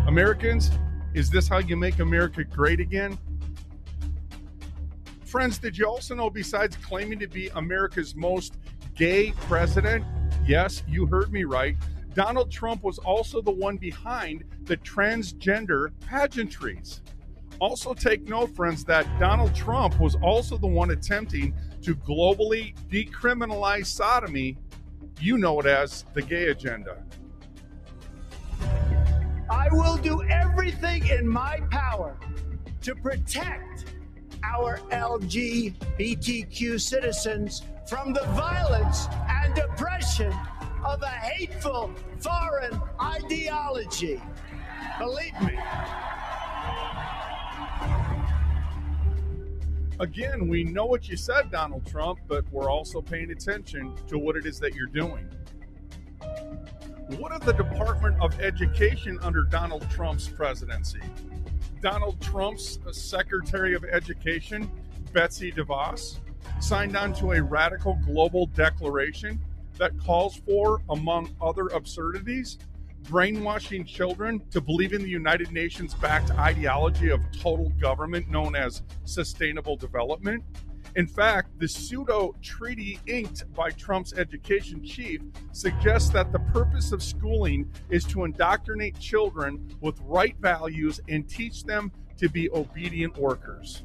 [0.07, 0.70] Americans,
[1.12, 3.18] is this how you make America great again?
[5.27, 8.57] Friends, did you also know besides claiming to be America's most
[8.94, 10.07] gay president?
[10.47, 11.77] Yes, you heard me right.
[12.14, 17.00] Donald Trump was also the one behind the transgender pageantries.
[17.61, 23.87] Also, take note, friends, that Donald Trump was also the one attempting to globally decriminalize
[23.87, 24.57] sodomy.
[25.20, 27.03] You know it as the gay agenda.
[29.50, 32.16] I will do everything in my power
[32.83, 33.87] to protect
[34.42, 40.33] our LGBTQ citizens from the violence and oppression
[40.85, 44.20] of a hateful foreign ideology.
[44.99, 45.59] Believe me.
[50.01, 54.37] Again, we know what you said, Donald Trump, but we're also paying attention to what
[54.37, 55.29] it is that you're doing.
[57.18, 61.01] What of the Department of Education under Donald Trump's presidency?
[61.81, 64.70] Donald Trump's Secretary of Education,
[65.12, 66.18] Betsy DeVos,
[66.61, 69.40] signed on to a radical global declaration
[69.78, 72.58] that calls for, among other absurdities,
[73.04, 78.82] brainwashing children to believe in the United Nations backed ideology of total government known as
[79.04, 80.42] sustainable development.
[80.96, 85.20] In fact, the pseudo treaty inked by Trump's education chief
[85.52, 91.64] suggests that the purpose of schooling is to indoctrinate children with right values and teach
[91.64, 93.82] them to be obedient workers.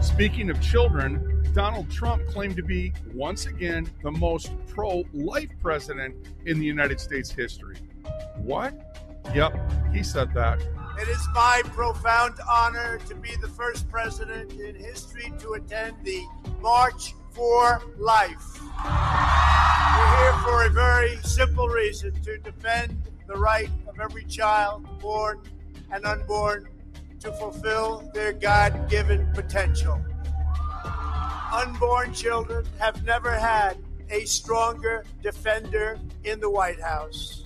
[0.00, 6.14] Speaking of children, Donald Trump claimed to be, once again, the most pro life president
[6.46, 7.76] in the United States history.
[8.36, 8.74] What?
[9.34, 9.56] Yep,
[9.92, 10.60] he said that.
[11.00, 16.22] It is my profound honor to be the first president in history to attend the
[16.60, 18.60] March for Life.
[18.84, 22.96] We're here for a very simple reason to defend
[23.26, 25.40] the right of every child, born
[25.90, 26.68] and unborn,
[27.24, 29.98] to fulfill their God given potential.
[31.52, 33.78] Unborn children have never had
[34.10, 37.44] a stronger defender in the White House.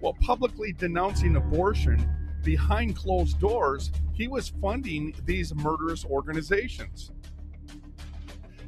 [0.00, 2.06] While publicly denouncing abortion
[2.42, 7.12] behind closed doors, he was funding these murderous organizations.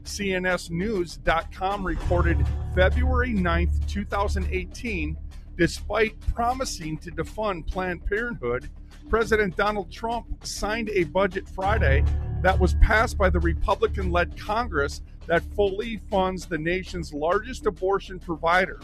[0.04, 5.16] CNSNews.com reported February 9th, 2018,
[5.56, 8.68] despite promising to defund Planned Parenthood,
[9.08, 12.04] President Donald Trump signed a budget Friday
[12.42, 18.18] that was passed by the Republican led Congress that fully funds the nation's largest abortion
[18.18, 18.80] provider.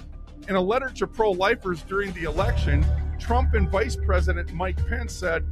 [0.49, 2.85] In a letter to pro lifers during the election,
[3.19, 5.45] Trump and Vice President Mike Pence said,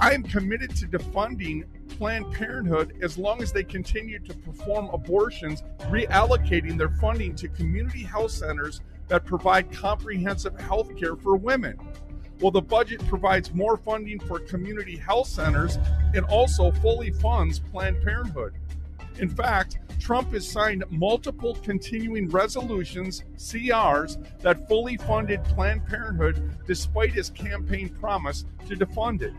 [0.00, 5.62] I am committed to defunding Planned Parenthood as long as they continue to perform abortions,
[5.82, 11.78] reallocating their funding to community health centers that provide comprehensive health care for women.
[12.40, 15.78] Well, the budget provides more funding for community health centers
[16.14, 18.54] and also fully funds Planned Parenthood.
[19.18, 27.12] In fact, Trump has signed multiple continuing resolutions, CRs, that fully funded Planned Parenthood despite
[27.12, 29.32] his campaign promise to defund it.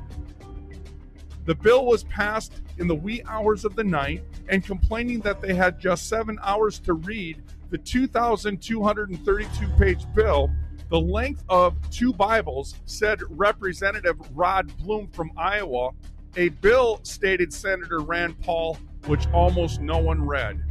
[1.45, 5.53] The bill was passed in the wee hours of the night, and complaining that they
[5.53, 10.49] had just seven hours to read the 2,232 page bill,
[10.89, 15.91] the length of two Bibles, said Representative Rod Blum from Iowa.
[16.37, 20.61] A bill, stated Senator Rand Paul, which almost no one read.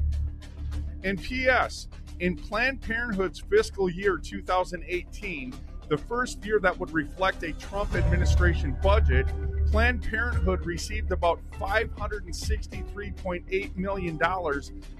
[1.05, 1.89] And P.S.
[2.20, 5.55] In Planned Parenthood's fiscal year 2018,
[5.89, 9.26] the first year that would reflect a Trump administration budget,
[9.70, 14.18] Planned Parenthood received about $563.8 million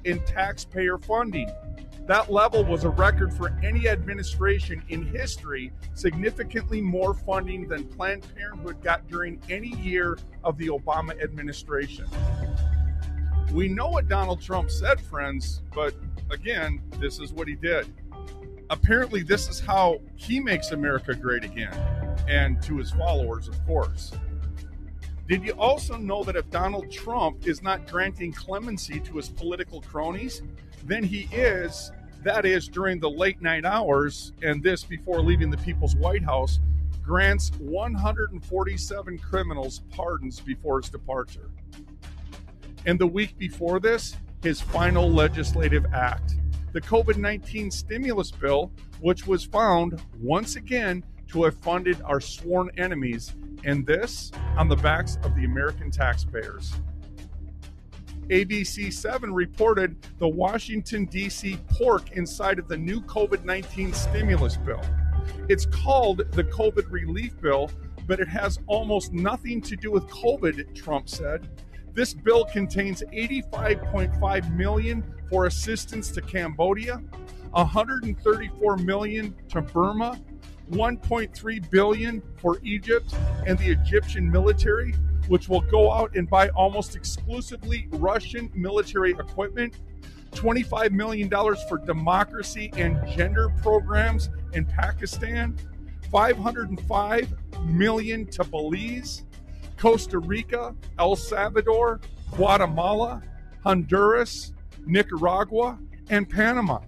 [0.05, 1.51] in taxpayer funding.
[2.07, 8.27] That level was a record for any administration in history, significantly more funding than Planned
[8.35, 12.05] Parenthood got during any year of the Obama administration.
[13.53, 15.95] We know what Donald Trump said, friends, but
[16.31, 17.91] again, this is what he did.
[18.71, 21.75] Apparently, this is how he makes America great again,
[22.29, 24.13] and to his followers, of course.
[25.29, 29.81] Did you also know that if Donald Trump is not granting clemency to his political
[29.81, 30.43] cronies,
[30.85, 31.93] then he is,
[32.23, 36.61] that is, during the late night hours, and this before leaving the People's White House,
[37.03, 41.51] grants 147 criminals pardons before his departure.
[42.87, 46.37] And the week before this, his final legislative act,
[46.75, 48.71] the COVID 19 stimulus bill,
[49.01, 54.77] which was found once again to have funded our sworn enemies, and this on the
[54.77, 56.75] backs of the American taxpayers.
[58.29, 61.59] ABC 7 reported the Washington, D.C.
[61.71, 64.83] pork inside of the new COVID 19 stimulus bill.
[65.49, 67.71] It's called the COVID relief bill,
[68.09, 71.49] but it has almost nothing to do with COVID, Trump said.
[71.95, 77.01] This bill contains 85.5 million for assistance to Cambodia,
[77.53, 80.21] 134 million to Burma,
[80.73, 83.15] 1.3 billion for Egypt
[83.47, 84.93] and the Egyptian military,
[85.29, 89.79] which will go out and buy almost exclusively Russian military equipment,
[90.33, 95.57] $25 million for democracy and gender programs in Pakistan,
[96.11, 99.23] 505 million to Belize,
[99.77, 102.01] Costa Rica, El Salvador,
[102.33, 103.23] Guatemala,
[103.65, 104.53] Honduras,
[104.87, 105.79] Nicaragua,
[106.11, 106.81] and Panama.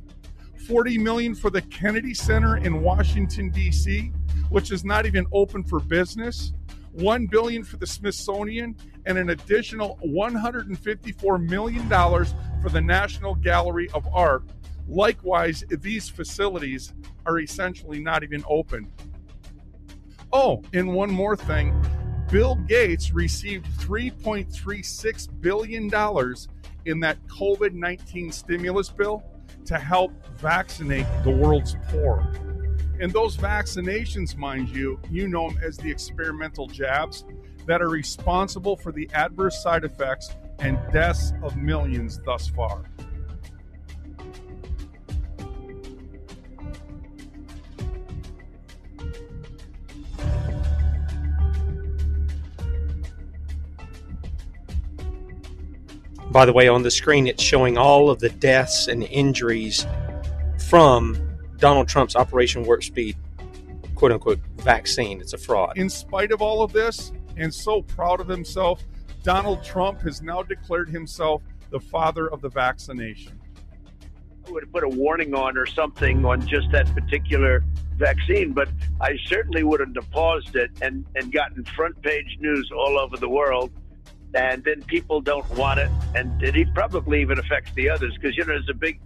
[0.66, 4.12] 40 million for the Kennedy Center in Washington D.C.,
[4.50, 6.52] which is not even open for business.
[6.92, 8.74] 1 billion for the Smithsonian
[9.04, 14.44] and an additional 154 million dollars for the National Gallery of Art.
[14.88, 16.94] Likewise, these facilities
[17.26, 18.90] are essentially not even open.
[20.32, 21.74] Oh, and one more thing.
[22.30, 25.84] Bill Gates received $3.36 billion
[26.84, 29.22] in that COVID 19 stimulus bill
[29.64, 32.26] to help vaccinate the world's poor.
[33.00, 37.24] And those vaccinations, mind you, you know them as the experimental jabs
[37.66, 42.90] that are responsible for the adverse side effects and deaths of millions thus far.
[56.36, 59.86] By the way, on the screen, it's showing all of the deaths and injuries
[60.68, 61.18] from
[61.56, 63.16] Donald Trump's Operation Warp Speed,
[63.94, 65.18] quote unquote, vaccine.
[65.22, 65.78] It's a fraud.
[65.78, 68.84] In spite of all of this, and so proud of himself,
[69.22, 73.40] Donald Trump has now declared himself the father of the vaccination.
[74.46, 77.64] I would have put a warning on or something on just that particular
[77.96, 78.68] vaccine, but
[79.00, 83.30] I certainly wouldn't have paused it and, and gotten front page news all over the
[83.30, 83.72] world.
[84.36, 88.44] And then people don't want it, and it probably even affects the others because you
[88.44, 89.00] know there's a big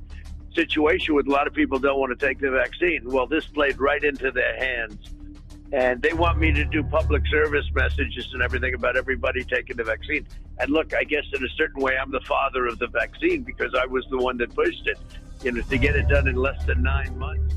[0.54, 3.02] situation with a lot of people don't want to take the vaccine.
[3.04, 4.98] Well, this played right into their hands.
[5.72, 9.84] And they want me to do public service messages and everything about everybody taking the
[9.84, 10.26] vaccine.
[10.58, 13.72] And look, I guess in a certain way, I'm the father of the vaccine because
[13.80, 14.98] I was the one that pushed it.
[15.44, 17.54] You know, to get it done in less than nine months.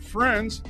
[0.00, 0.62] Friends,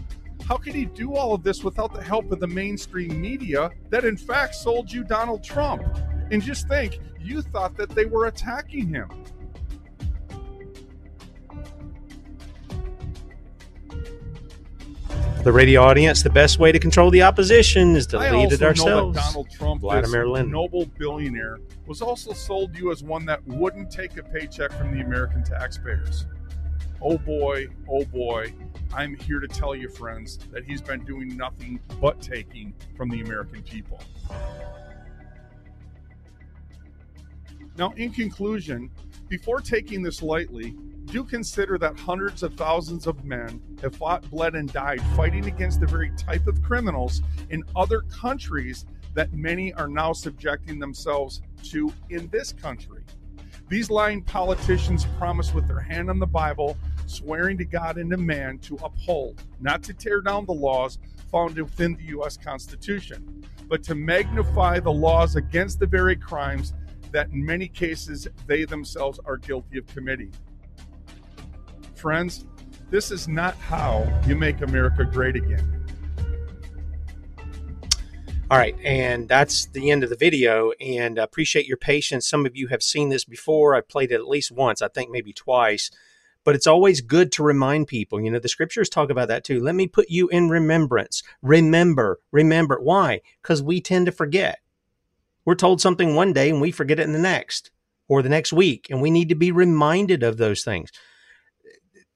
[0.51, 4.05] how could he do all of this without the help of the mainstream media that,
[4.05, 5.81] in fact, sold you Donald Trump?
[6.33, 9.09] And just think, you thought that they were attacking him.
[15.45, 18.61] The radio audience, the best way to control the opposition is to I lead it
[18.61, 19.15] ourselves.
[19.15, 20.51] Know that Donald Trump, Vladimir Lenin.
[20.51, 25.01] noble billionaire, was also sold you as one that wouldn't take a paycheck from the
[25.01, 26.27] American taxpayers.
[27.01, 28.53] Oh boy, oh boy,
[28.93, 33.21] I'm here to tell you, friends, that he's been doing nothing but taking from the
[33.21, 34.01] American people.
[37.77, 38.91] Now, in conclusion,
[39.29, 40.77] before taking this lightly,
[41.07, 45.81] do consider that hundreds of thousands of men have fought, bled, and died fighting against
[45.81, 51.93] the very type of criminals in other countries that many are now subjecting themselves to
[52.11, 53.03] in this country.
[53.69, 56.77] These lying politicians promise with their hand on the Bible,
[57.11, 60.99] swearing to God and to man to uphold, not to tear down the laws
[61.31, 62.37] found within the U.S.
[62.37, 66.75] Constitution, but to magnify the laws against the very crimes
[67.13, 70.33] that in many cases they themselves are guilty of committing.
[71.95, 72.47] Friends,
[72.91, 75.77] this is not how you make America great again.
[78.51, 80.73] All right, and that's the end of the video.
[80.81, 82.27] And I appreciate your patience.
[82.27, 83.77] Some of you have seen this before.
[83.77, 85.93] I played it at least once, I think maybe twice.
[86.45, 88.21] But it's always good to remind people.
[88.21, 89.61] You know, the scriptures talk about that too.
[89.61, 91.23] Let me put you in remembrance.
[91.43, 92.81] Remember, remember.
[92.81, 93.21] Why?
[93.43, 94.61] Because we tend to forget.
[95.45, 97.71] We're told something one day and we forget it in the next
[98.09, 98.87] or the next week.
[98.91, 100.91] And we need to be reminded of those things.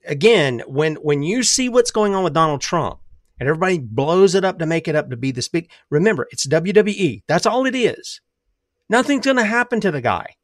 [0.07, 3.01] again, when when you see what's going on with Donald Trump
[3.39, 6.47] and everybody blows it up to make it up to be this big, remember it's
[6.47, 7.23] WWE.
[7.27, 8.21] That's all it is.
[8.89, 10.37] Nothing's going to happen to the guy.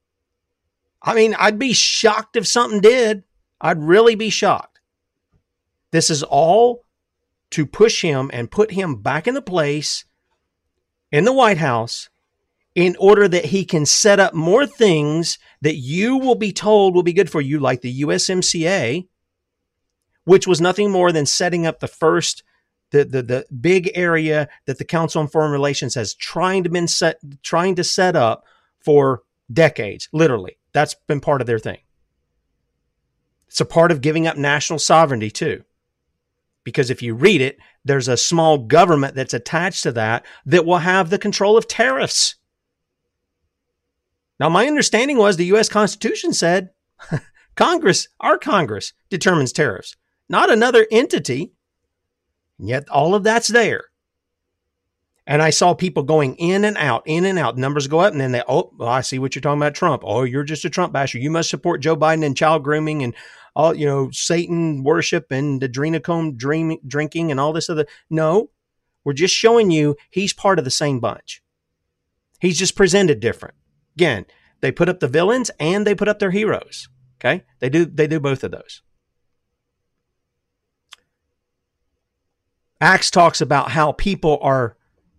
[1.02, 3.24] I mean, I'd be shocked if something did.
[3.60, 4.80] I'd really be shocked.
[5.90, 6.84] This is all
[7.50, 10.04] to push him and put him back in the place
[11.10, 12.08] in the White House
[12.74, 17.02] in order that he can set up more things that you will be told will
[17.02, 19.08] be good for you, like the USMCA,
[20.24, 22.44] which was nothing more than setting up the first
[22.92, 26.88] the, the, the big area that the Council on Foreign Relations has trying to been
[26.88, 28.44] set trying to set up
[28.80, 30.58] for decades, literally.
[30.72, 31.78] That's been part of their thing.
[33.50, 35.64] It's a part of giving up national sovereignty too.
[36.62, 40.78] Because if you read it, there's a small government that's attached to that that will
[40.78, 42.36] have the control of tariffs.
[44.38, 45.68] Now, my understanding was the U.S.
[45.68, 46.70] Constitution said
[47.56, 49.96] Congress, our Congress, determines tariffs,
[50.28, 51.52] not another entity.
[52.60, 53.86] And yet all of that's there.
[55.26, 57.58] And I saw people going in and out, in and out.
[57.58, 60.02] Numbers go up, and then they, oh, well, I see what you're talking about, Trump.
[60.04, 61.18] Oh, you're just a Trump basher.
[61.18, 63.14] You must support Joe Biden and child grooming and
[63.54, 67.86] all, you know, Satan worship and adrenochrome dream, drinking and all this other.
[68.08, 68.50] No,
[69.04, 71.42] we're just showing you he's part of the same bunch.
[72.40, 73.54] He's just presented different.
[73.96, 74.26] Again,
[74.60, 76.88] they put up the villains and they put up their heroes.
[77.18, 78.82] Okay, they do they do both of those.
[82.80, 84.76] Acts talks about how people are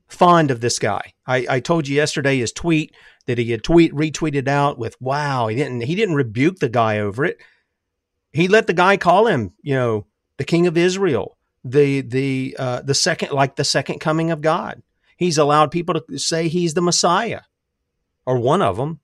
[0.08, 1.14] fond of this guy.
[1.28, 2.94] I, I told you yesterday his tweet
[3.28, 7.00] that he had tweet retweeted out with wow he didn't he didn't rebuke the guy
[7.00, 7.38] over it.
[8.32, 10.08] He let the guy call him you know
[10.38, 14.82] the king of Israel, the the uh, the second like the second coming of God.
[15.18, 17.42] He's allowed people to say he's the Messiah
[18.26, 19.00] or one of them.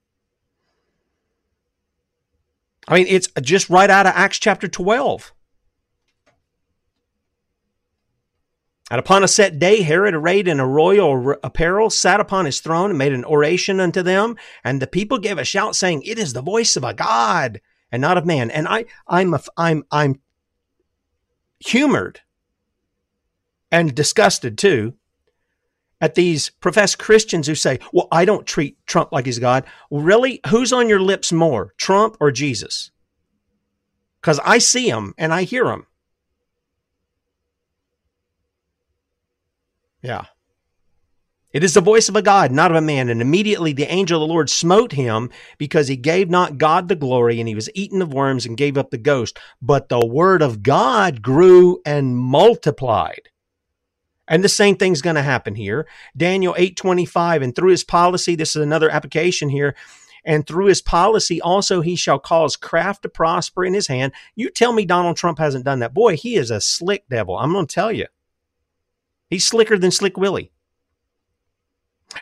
[2.88, 5.32] I mean, it's just right out of Acts chapter 12.
[8.90, 12.90] And upon a set day, Herod, arrayed in a royal apparel, sat upon his throne
[12.90, 14.36] and made an oration unto them.
[14.64, 17.60] And the people gave a shout, saying, "It is the voice of a God,
[17.90, 20.20] and not of man." And I, I'm, a, I'm, I'm
[21.60, 22.20] humored
[23.70, 24.94] and disgusted too
[26.00, 30.40] at these professed Christians who say, "Well, I don't treat Trump like he's God." Really,
[30.48, 32.90] who's on your lips more, Trump or Jesus?
[34.20, 35.86] Because I see him and I hear him.
[40.02, 40.26] Yeah.
[41.52, 43.08] It is the voice of a God, not of a man.
[43.08, 46.94] And immediately the angel of the Lord smote him because he gave not God the
[46.94, 49.38] glory, and he was eaten of worms and gave up the ghost.
[49.62, 53.30] But the word of God grew and multiplied.
[54.26, 55.86] And the same thing's going to happen here.
[56.14, 59.74] Daniel 8:25 and through his policy this is another application here
[60.24, 64.12] and through his policy also he shall cause craft to prosper in his hand.
[64.36, 65.94] You tell me Donald Trump hasn't done that.
[65.94, 67.38] Boy, he is a slick devil.
[67.38, 68.06] I'm going to tell you.
[69.30, 70.52] He's slicker than Slick Willie.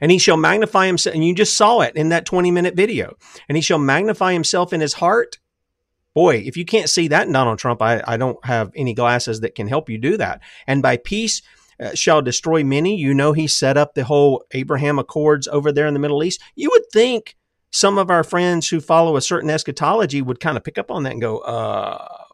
[0.01, 1.15] And he shall magnify himself.
[1.15, 3.17] And you just saw it in that 20 minute video.
[3.49, 5.39] And he shall magnify himself in his heart.
[6.15, 9.41] Boy, if you can't see that in Donald Trump, I, I don't have any glasses
[9.41, 10.41] that can help you do that.
[10.67, 11.43] And by peace
[11.79, 12.97] uh, shall destroy many.
[12.97, 16.41] You know, he set up the whole Abraham Accords over there in the Middle East.
[16.55, 17.37] You would think
[17.71, 21.03] some of our friends who follow a certain eschatology would kind of pick up on
[21.03, 22.25] that and go, uh,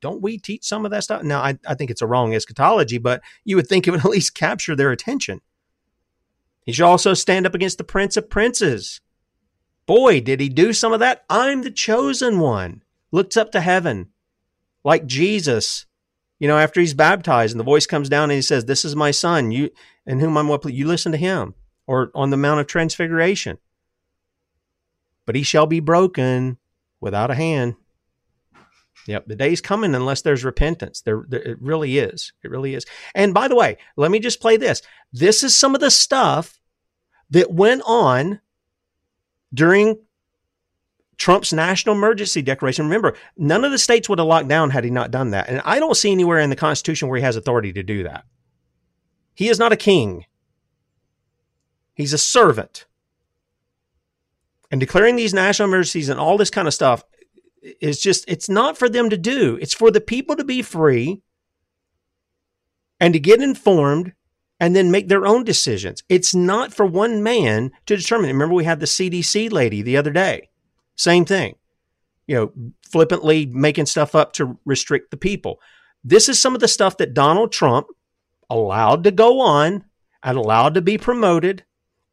[0.00, 1.22] don't we teach some of that stuff?
[1.22, 4.10] Now, I, I think it's a wrong eschatology, but you would think it would at
[4.10, 5.40] least capture their attention.
[6.64, 9.00] He should also stand up against the prince of princes.
[9.86, 11.24] Boy, did he do some of that.
[11.28, 12.82] I'm the chosen one.
[13.10, 14.08] Looks up to heaven
[14.84, 15.86] like Jesus,
[16.38, 18.96] you know, after he's baptized and the voice comes down and he says, This is
[18.96, 19.70] my son, you
[20.06, 20.76] and whom I'm pleased.
[20.76, 21.54] You listen to him.
[21.86, 23.58] Or on the Mount of Transfiguration.
[25.26, 26.58] But he shall be broken
[27.00, 27.74] without a hand.
[29.06, 31.00] Yep, the day's coming unless there's repentance.
[31.00, 32.32] There, there, it really is.
[32.42, 32.86] It really is.
[33.14, 34.80] And by the way, let me just play this.
[35.12, 36.60] This is some of the stuff
[37.30, 38.40] that went on
[39.52, 39.98] during
[41.18, 42.84] Trump's national emergency declaration.
[42.84, 45.48] Remember, none of the states would have locked down had he not done that.
[45.48, 48.24] And I don't see anywhere in the Constitution where he has authority to do that.
[49.34, 50.26] He is not a king.
[51.94, 52.86] He's a servant.
[54.70, 57.04] And declaring these national emergencies and all this kind of stuff
[57.62, 59.58] is just, it's not for them to do.
[59.60, 61.22] It's for the people to be free
[63.00, 64.12] and to get informed
[64.60, 66.02] and then make their own decisions.
[66.08, 68.28] It's not for one man to determine.
[68.28, 70.50] Remember, we had the CDC lady the other day.
[70.94, 71.56] Same thing.
[72.28, 72.52] You know,
[72.88, 75.60] flippantly making stuff up to restrict the people.
[76.04, 77.88] This is some of the stuff that Donald Trump
[78.48, 79.84] allowed to go on
[80.22, 81.64] and allowed to be promoted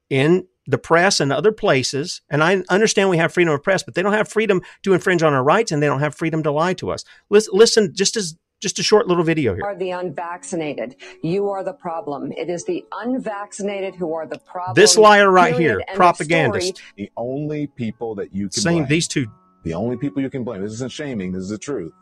[0.10, 3.96] in the press and other places, and I understand we have freedom of press, but
[3.96, 6.52] they don't have freedom to infringe on our rights and they don't have freedom to
[6.52, 7.04] lie to us.
[7.30, 9.64] Listen, listen just as just a short little video here.
[9.64, 10.98] Are the unvaccinated.
[11.24, 12.34] You are the problem.
[12.34, 14.76] It is the unvaccinated who are the problem.
[14.76, 15.78] This liar right Period.
[15.78, 16.82] here, End propagandist.
[16.98, 19.28] The only people that you can Saying blame, these two
[19.64, 21.94] the only people you can blame, this isn't shaming, this is the truth.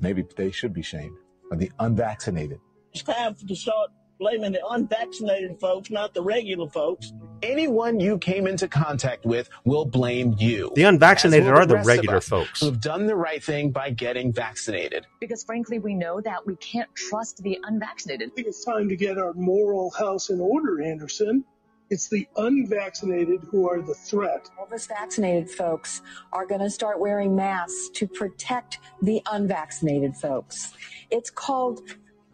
[0.00, 1.16] Maybe they should be shamed,
[1.50, 2.60] are the unvaccinated.
[2.92, 7.12] It's time to start blaming the unvaccinated folks, not the regular folks.
[7.42, 10.72] Anyone you came into contact with will blame you.
[10.74, 12.60] The unvaccinated as are the rest regular folks.
[12.60, 15.06] Who've done the right thing by getting vaccinated.
[15.20, 18.30] because frankly, we know that we can't trust the unvaccinated.
[18.32, 21.44] I think it's time to get our moral house in order, Anderson.
[21.90, 24.50] It's the unvaccinated who are the threat.
[24.58, 26.02] All of us vaccinated folks
[26.34, 30.74] are going to start wearing masks to protect the unvaccinated folks.
[31.10, 31.80] It's called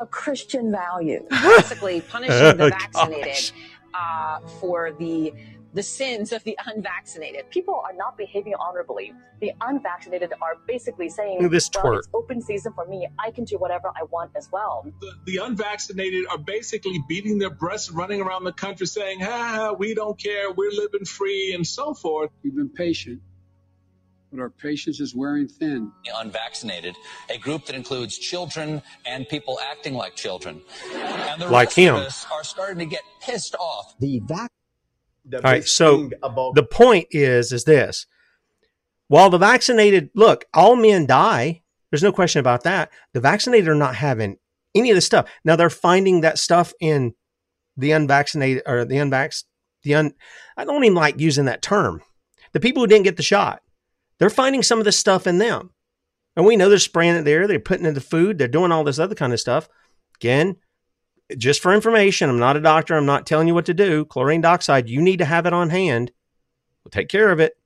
[0.01, 1.27] a Christian value.
[1.31, 3.53] basically punishing Oh, the vaccinated
[3.95, 5.33] uh, for the
[5.75, 7.51] the sins of the unvaccinated.
[7.51, 9.13] People are not behaving honorably.
[9.41, 11.99] The unvaccinated are basically saying, Look this well, twerp.
[11.99, 13.09] it's open season for me.
[13.19, 14.87] I can do whatever I want as well.
[15.27, 20.17] the unvaccinated are basically beating their breasts, running around the country saying, ha, we don't
[20.17, 22.31] care, we're living free, and so forth.
[22.45, 23.21] We've been patient,
[24.35, 25.93] but our patience is wearing thin.
[26.17, 26.97] unvaccinated,
[27.31, 30.61] a group that includes children and people acting like children.
[30.93, 31.95] And the Like rest him.
[31.95, 33.95] of us are starting to get pissed off.
[34.01, 34.51] The vac.
[35.33, 35.65] All right.
[35.65, 36.11] So
[36.55, 38.07] the point is, is this:
[39.09, 41.63] while the vaccinated look, all men die.
[41.91, 42.91] There's no question about that.
[43.13, 44.39] The vaccinated are not having
[44.75, 45.31] any of this stuff.
[45.45, 47.15] Now they're finding that stuff in
[47.77, 49.45] the unvaccinated or the unvax
[49.85, 50.15] the un.
[50.57, 52.03] I don't even like using that term.
[52.53, 53.63] The people who didn't get the shot,
[54.19, 55.71] they're finding some of this stuff in them,
[56.37, 57.47] and we know they're spraying it there.
[57.47, 58.39] They're putting it in the food.
[58.39, 59.69] They're doing all this other kind of stuff.
[60.17, 60.57] Again,
[61.37, 62.97] just for information, I'm not a doctor.
[62.97, 64.05] I'm not telling you what to do.
[64.05, 66.13] Chlorine dioxide, you need to have it on hand.
[66.85, 67.57] We'll take care of it.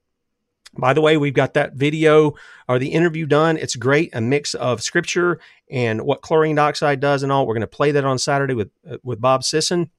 [0.77, 2.35] By the way, we've got that video
[2.69, 3.57] or the interview done.
[3.57, 5.41] It's great, a mix of scripture
[5.71, 7.47] and what chlorine dioxide does and all.
[7.47, 9.91] We're going to play that on Saturday with uh, with Bob Sisson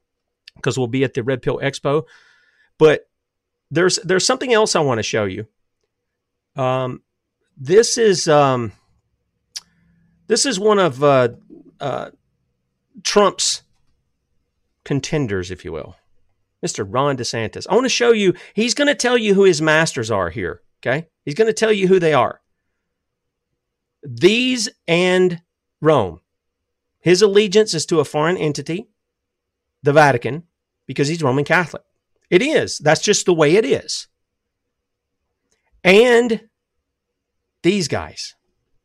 [0.55, 2.03] because we'll be at the Red Pill Expo.
[2.77, 3.09] But
[3.71, 5.47] there's there's something else I want to show you.
[6.55, 7.01] Um,
[7.57, 8.71] this is um,
[10.27, 11.29] this is one of uh,
[11.79, 12.11] uh,
[13.03, 13.63] Trump's
[14.83, 15.95] contenders, if you will,
[16.65, 16.85] Mr.
[16.87, 17.65] Ron DeSantis.
[17.69, 20.61] I want to show you, he's going to tell you who his masters are here.
[20.81, 21.07] Okay.
[21.25, 22.41] He's going to tell you who they are.
[24.03, 25.41] These and
[25.81, 26.21] Rome.
[26.99, 28.87] His allegiance is to a foreign entity,
[29.83, 30.43] the Vatican,
[30.85, 31.83] because he's Roman Catholic.
[32.29, 32.77] It is.
[32.77, 34.07] That's just the way it is.
[35.89, 36.41] And
[37.63, 38.35] these guys.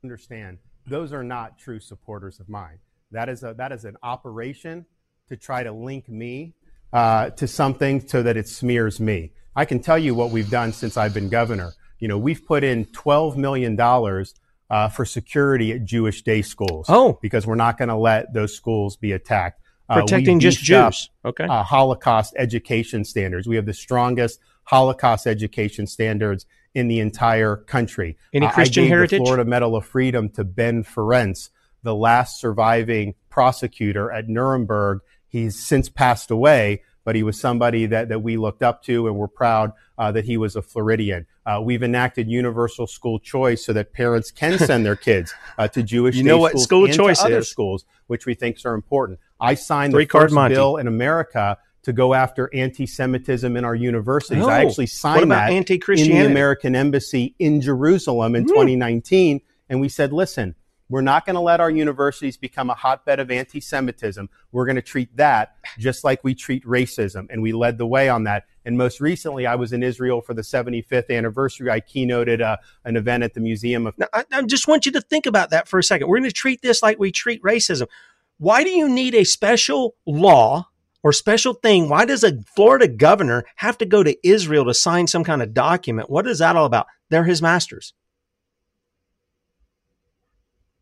[0.02, 2.78] understand those are not true supporters of mine.
[3.10, 4.86] That is a that is an operation
[5.28, 6.54] to try to link me
[6.94, 9.32] uh, to something so that it smears me.
[9.54, 11.72] I can tell you what we've done since I've been governor.
[11.98, 14.34] You know, we've put in twelve million dollars
[14.70, 16.86] uh, for security at Jewish day schools.
[16.88, 19.60] Oh, because we're not going to let those schools be attacked.
[19.90, 21.10] Uh, Protecting just up, Jews.
[21.22, 21.44] Okay.
[21.44, 23.46] uh, Holocaust education standards.
[23.46, 28.16] We have the strongest Holocaust education standards in the entire country.
[28.32, 29.20] Any Christian I gave heritage?
[29.20, 31.50] The Florida Medal of Freedom to Ben Ferencz,
[31.82, 35.00] the last surviving prosecutor at Nuremberg.
[35.26, 39.16] He's since passed away, but he was somebody that, that we looked up to and
[39.16, 41.26] we're proud uh, that he was a Floridian.
[41.46, 45.82] Uh, we've enacted universal school choice so that parents can send their kids uh, to
[45.84, 47.48] Jewish You know what schools school choice other is.
[47.48, 49.20] schools, which we think are important.
[49.40, 53.74] I signed Three the card first bill in America to go after anti-Semitism in our
[53.74, 54.42] universities.
[54.42, 56.30] Oh, I actually signed that in the?
[56.30, 58.48] American Embassy in Jerusalem in Hmm.
[58.50, 60.54] 2019, and we said, listen.
[60.90, 64.28] We're not going to let our universities become a hotbed of anti Semitism.
[64.52, 67.26] We're going to treat that just like we treat racism.
[67.30, 68.44] And we led the way on that.
[68.66, 71.70] And most recently, I was in Israel for the 75th anniversary.
[71.70, 74.92] I keynoted uh, an event at the Museum of Now, I, I just want you
[74.92, 76.06] to think about that for a second.
[76.08, 77.88] We're going to treat this like we treat racism.
[78.36, 80.68] Why do you need a special law
[81.04, 81.88] or special thing?
[81.88, 85.54] Why does a Florida governor have to go to Israel to sign some kind of
[85.54, 86.10] document?
[86.10, 86.86] What is that all about?
[87.10, 87.92] They're his masters.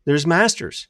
[0.05, 0.87] There's masters.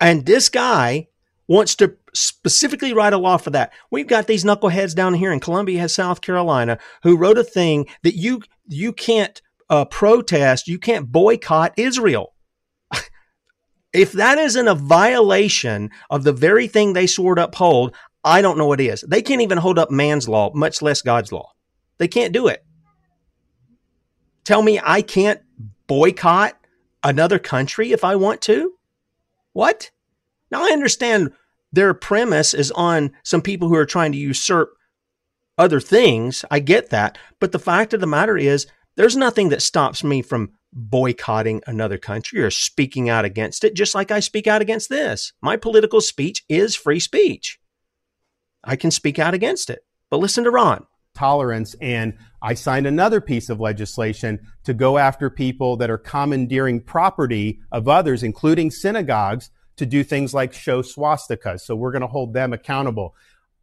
[0.00, 1.08] And this guy
[1.48, 3.72] wants to specifically write a law for that.
[3.90, 8.16] We've got these knuckleheads down here in Columbia, South Carolina, who wrote a thing that
[8.16, 12.34] you you can't uh, protest, you can't boycott Israel.
[13.96, 17.94] If that isn't a violation of the very thing they swore to uphold,
[18.24, 19.02] I don't know what is.
[19.02, 21.52] They can't even hold up man's law, much less God's law.
[21.98, 22.64] They can't do it.
[24.44, 25.40] Tell me I can't
[25.86, 26.56] boycott
[27.02, 28.74] another country if I want to?
[29.52, 29.90] What?
[30.50, 31.32] Now I understand
[31.72, 34.70] their premise is on some people who are trying to usurp
[35.58, 36.44] other things.
[36.50, 37.18] I get that.
[37.40, 38.66] But the fact of the matter is,
[38.96, 43.94] there's nothing that stops me from boycotting another country or speaking out against it, just
[43.94, 45.32] like I speak out against this.
[45.42, 47.58] My political speech is free speech.
[48.62, 49.80] I can speak out against it.
[50.10, 50.86] But listen to Ron.
[51.14, 52.12] Tolerance, and
[52.42, 57.88] I signed another piece of legislation to go after people that are commandeering property of
[57.88, 61.60] others, including synagogues, to do things like show swastikas.
[61.60, 63.14] So we're going to hold them accountable.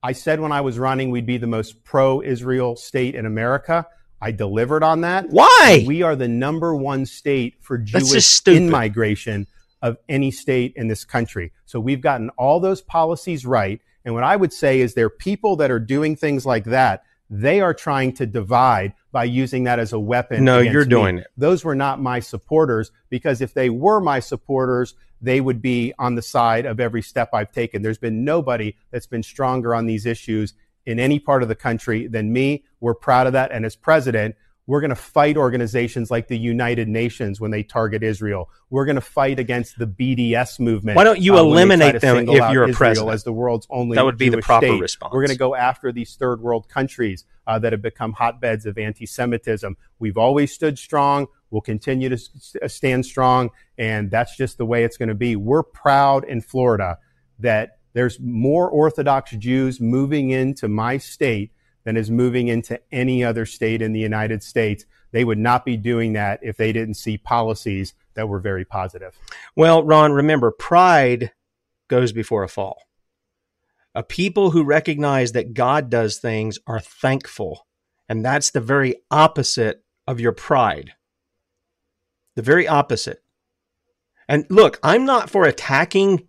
[0.02, 3.86] I said when I was running, we'd be the most pro Israel state in America.
[4.24, 5.30] I delivered on that.
[5.32, 5.84] Why?
[5.86, 9.48] We are the number one state for Jewish in migration
[9.82, 11.52] of any state in this country.
[11.66, 13.82] So we've gotten all those policies right.
[14.06, 17.04] And what I would say is there are people that are doing things like that.
[17.30, 20.46] They are trying to divide by using that as a weapon.
[20.46, 20.90] No, you're me.
[20.90, 21.28] doing it.
[21.36, 26.16] Those were not my supporters because if they were my supporters, they would be on
[26.16, 27.82] the side of every step I've taken.
[27.82, 30.54] There's been nobody that's been stronger on these issues
[30.86, 32.64] in any part of the country than me.
[32.80, 33.52] We're proud of that.
[33.52, 38.02] And as president, we're going to fight organizations like the United Nations when they target
[38.02, 38.50] Israel.
[38.70, 40.96] We're going to fight against the BDS movement.
[40.96, 43.14] Why don't you uh, when they try eliminate them if you're a Israel president?
[43.14, 44.80] as the world's only That would be the proper state.
[44.80, 45.12] response.
[45.14, 48.78] We're going to go after these third world countries uh, that have become hotbeds of
[48.78, 49.76] anti-Semitism.
[50.00, 51.28] We've always stood strong.
[51.52, 55.14] We'll continue to s- s- stand strong, and that's just the way it's going to
[55.16, 55.36] be.
[55.36, 57.00] We're proud in Florida
[57.40, 61.52] that there's more Orthodox Jews moving into my state
[61.84, 64.86] than is moving into any other state in the United States.
[65.12, 69.18] They would not be doing that if they didn't see policies that were very positive.
[69.56, 71.32] Well, Ron, remember, pride
[71.88, 72.82] goes before a fall.
[73.96, 77.68] A people who recognize that God does things are thankful.
[78.10, 80.94] And that's the very opposite of your pride.
[82.36, 83.24] The very opposite.
[84.28, 86.28] And look, I'm not for attacking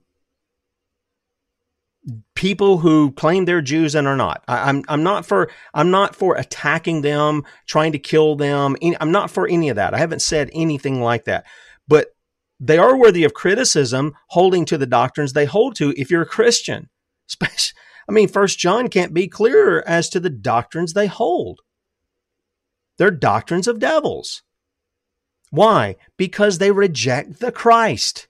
[2.34, 4.44] people who claim they're Jews and are not.
[4.46, 8.76] I, I'm I'm not for I'm not for attacking them, trying to kill them.
[9.00, 9.94] I'm not for any of that.
[9.94, 11.46] I haven't said anything like that.
[11.88, 12.08] But
[12.60, 15.92] they are worthy of criticism, holding to the doctrines they hold to.
[15.96, 16.88] If you're a Christian,
[17.42, 21.60] I mean, First John can't be clearer as to the doctrines they hold.
[22.98, 24.42] They're doctrines of devils.
[25.50, 25.96] Why?
[26.16, 28.28] Because they reject the Christ.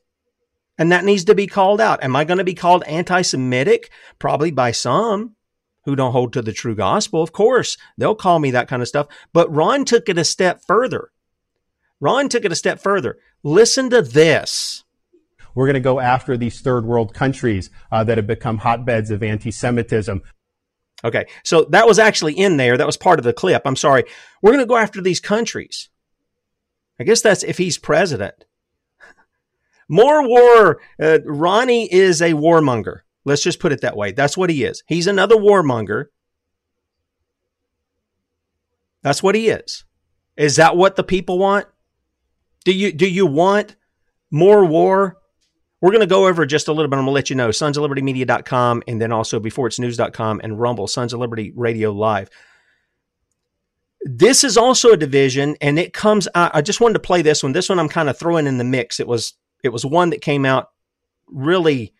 [0.77, 2.03] And that needs to be called out.
[2.03, 3.91] Am I going to be called anti Semitic?
[4.18, 5.37] Probably by some
[5.85, 7.22] who don't hold to the true gospel.
[7.22, 9.07] Of course, they'll call me that kind of stuff.
[9.33, 11.11] But Ron took it a step further.
[12.01, 13.18] Ron took it a step further.
[13.43, 14.85] Listen to this.
[15.55, 19.22] We're going to go after these third world countries uh, that have become hotbeds of
[19.22, 20.22] anti-Semitism.
[21.05, 22.77] Okay, so that was actually in there.
[22.77, 23.62] That was part of the clip.
[23.64, 24.05] I'm sorry.
[24.43, 25.91] We're going to go after these countries.
[26.99, 28.47] I guess that's if he's president.
[29.89, 30.80] More war.
[31.01, 33.01] Uh, Ronnie is a warmonger.
[33.24, 34.12] Let's just put it that way.
[34.12, 34.82] That's what he is.
[34.87, 36.07] He's another warmonger.
[39.03, 39.85] That's what he is.
[40.37, 41.66] Is that what the people want?
[42.64, 43.76] Do you do you want
[44.30, 45.18] more war?
[45.80, 46.97] We're going to go over just a little bit.
[46.97, 47.51] I'm going to let you know.
[47.51, 51.53] Sons of Liberty Media.com and then also before it's news.com and Rumble, Sons of Liberty
[51.55, 52.30] Radio Live.
[54.01, 56.26] This is also a division, and it comes.
[56.35, 57.53] I just wanted to play this one.
[57.53, 58.99] This one I'm kind of throwing in the mix.
[59.01, 59.35] It was
[59.65, 60.71] it was one that came out
[61.27, 61.93] really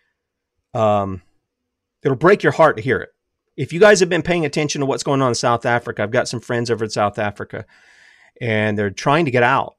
[0.75, 1.23] um
[2.03, 3.11] it'll break your heart to hear it.
[3.57, 6.11] If you guys have been paying attention to what's going on in South Africa, I've
[6.11, 7.65] got some friends over in South Africa
[8.41, 9.77] and they're trying to get out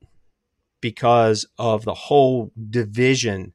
[0.82, 3.54] because of the whole division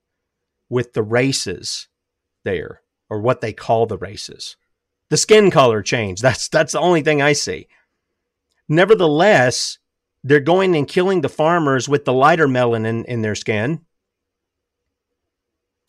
[0.68, 1.88] with the races
[2.44, 4.56] there or what they call the races.
[5.08, 6.20] The skin color change.
[6.22, 7.66] That's that's the only thing I see.
[8.68, 9.78] Nevertheless,
[10.22, 13.80] they're going and killing the farmers with the lighter melanin in their skin.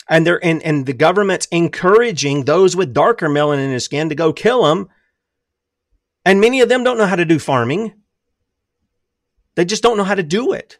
[0.10, 4.16] And they're and, and the government's encouraging those with darker melanin in their skin to
[4.16, 4.89] go kill them.
[6.26, 7.93] And many of them don't know how to do farming.
[9.56, 10.80] They just don't know how to do it.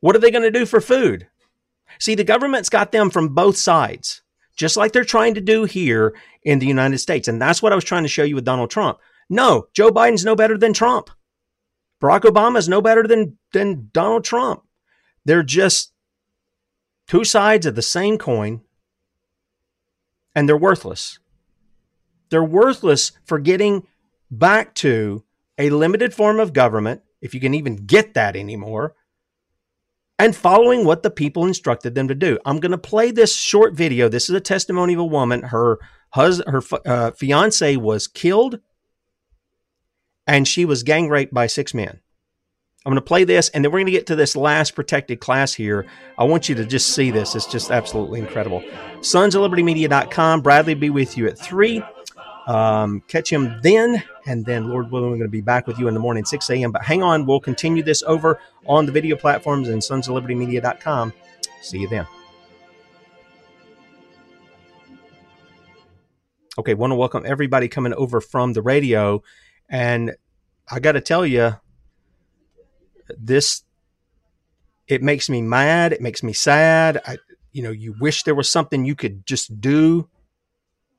[0.00, 1.28] What are they going to do for food?
[1.98, 4.22] See, the government's got them from both sides,
[4.56, 7.28] just like they're trying to do here in the United States.
[7.28, 8.98] And that's what I was trying to show you with Donald Trump.
[9.28, 11.10] No, Joe Biden's no better than Trump.
[12.02, 14.62] Barack Obama's no better than, than Donald Trump.
[15.24, 15.92] They're just
[17.10, 18.60] two sides of the same coin,
[20.32, 21.18] and they're worthless.
[22.28, 23.84] They're worthless for getting
[24.30, 25.24] back to
[25.58, 28.94] a limited form of government, if you can even get that anymore,
[30.20, 32.38] and following what the people instructed them to do.
[32.46, 34.08] I'm going to play this short video.
[34.08, 35.42] This is a testimony of a woman.
[35.42, 35.80] Her
[36.10, 38.60] husband, her uh, fiance was killed,
[40.28, 41.98] and she was gang raped by six men.
[42.84, 45.20] I'm going to play this, and then we're going to get to this last protected
[45.20, 45.84] class here.
[46.16, 47.36] I want you to just see this.
[47.36, 48.64] It's just absolutely incredible.
[49.02, 50.40] Sons of Liberty Media.com.
[50.40, 51.82] Bradley be with you at 3.
[52.46, 55.88] Um, catch him then, and then, Lord willing, we're going to be back with you
[55.88, 56.72] in the morning, 6 a.m.
[56.72, 60.34] But hang on, we'll continue this over on the video platforms and sons of liberty
[60.34, 61.12] media.com.
[61.60, 62.06] See you then.
[66.58, 69.22] Okay, want to welcome everybody coming over from the radio.
[69.68, 70.16] And
[70.70, 71.56] I got to tell you,
[73.20, 73.62] this
[74.88, 75.92] it makes me mad.
[75.92, 77.00] It makes me sad.
[77.06, 77.18] I,
[77.52, 80.08] you know, you wish there was something you could just do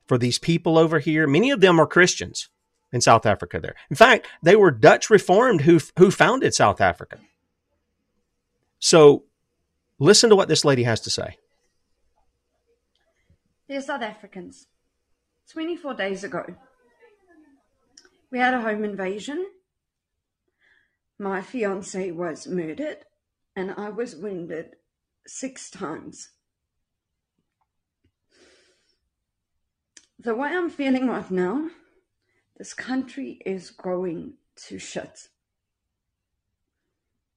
[0.06, 1.26] for these people over here.
[1.26, 2.48] Many of them are Christians
[2.90, 3.60] in South Africa.
[3.60, 7.18] There, in fact, they were Dutch Reformed who who founded South Africa.
[8.78, 9.24] So,
[9.98, 11.36] listen to what this lady has to say.
[13.68, 14.66] Dear South Africans,
[15.50, 16.44] 24 days ago,
[18.30, 19.46] we had a home invasion.
[21.18, 22.98] My fiance was murdered,
[23.54, 24.76] and I was wounded
[25.26, 26.30] six times.
[30.18, 31.68] The way I'm feeling right now,
[32.56, 34.34] this country is going
[34.68, 35.28] to shit.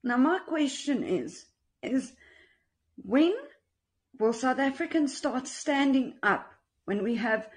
[0.03, 1.45] Now, my question is,
[1.81, 2.13] is
[2.97, 3.33] when
[4.19, 6.53] will South Africans start standing up
[6.85, 7.49] when we have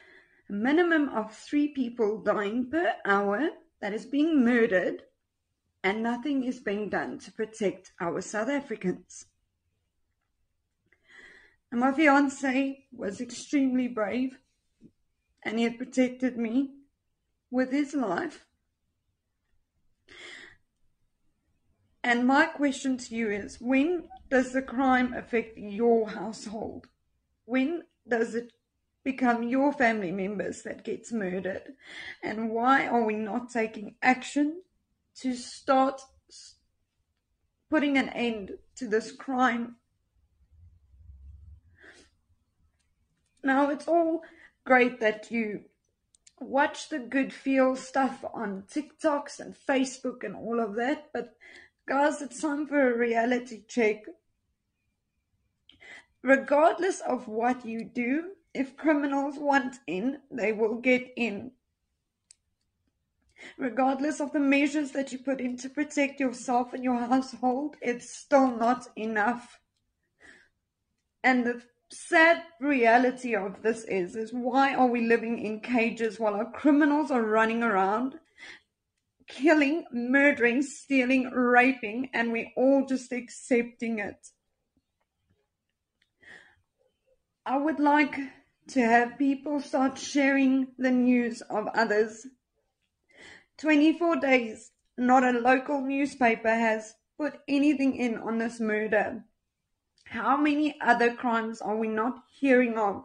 [0.49, 3.51] a minimum of three people dying per hour
[3.81, 5.03] that is being murdered
[5.83, 9.27] and nothing is being done to protect our South Africans?
[11.71, 14.39] And my fiance was extremely brave
[15.43, 16.75] and he had protected me
[17.51, 18.47] with his life.
[22.03, 26.87] And my question to you is when does the crime affect your household?
[27.45, 28.53] When does it
[29.05, 31.75] become your family members that gets murdered?
[32.23, 34.63] And why are we not taking action
[35.21, 36.01] to start
[37.71, 39.77] putting an end to this crime?
[43.43, 44.23] Now, it's all
[44.65, 45.65] great that you
[46.41, 51.37] watch the good feel stuff on TikToks and Facebook and all of that, but
[51.87, 54.05] guys, it's time for a reality check.
[56.23, 61.53] Regardless of what you do, if criminals want in, they will get in.
[63.57, 68.11] Regardless of the measures that you put in to protect yourself and your household, it's
[68.11, 69.61] still not enough.
[71.23, 76.35] And the sad reality of this is is why are we living in cages while
[76.35, 78.19] our criminals are running around
[79.29, 84.29] killing, murdering, stealing, raping, and we're all just accepting it.
[87.47, 88.19] I would like
[88.69, 92.27] to have people start sharing the news of others.
[93.59, 99.25] 24 days, not a local newspaper has put anything in on this murder.
[100.05, 103.05] How many other crimes are we not hearing of?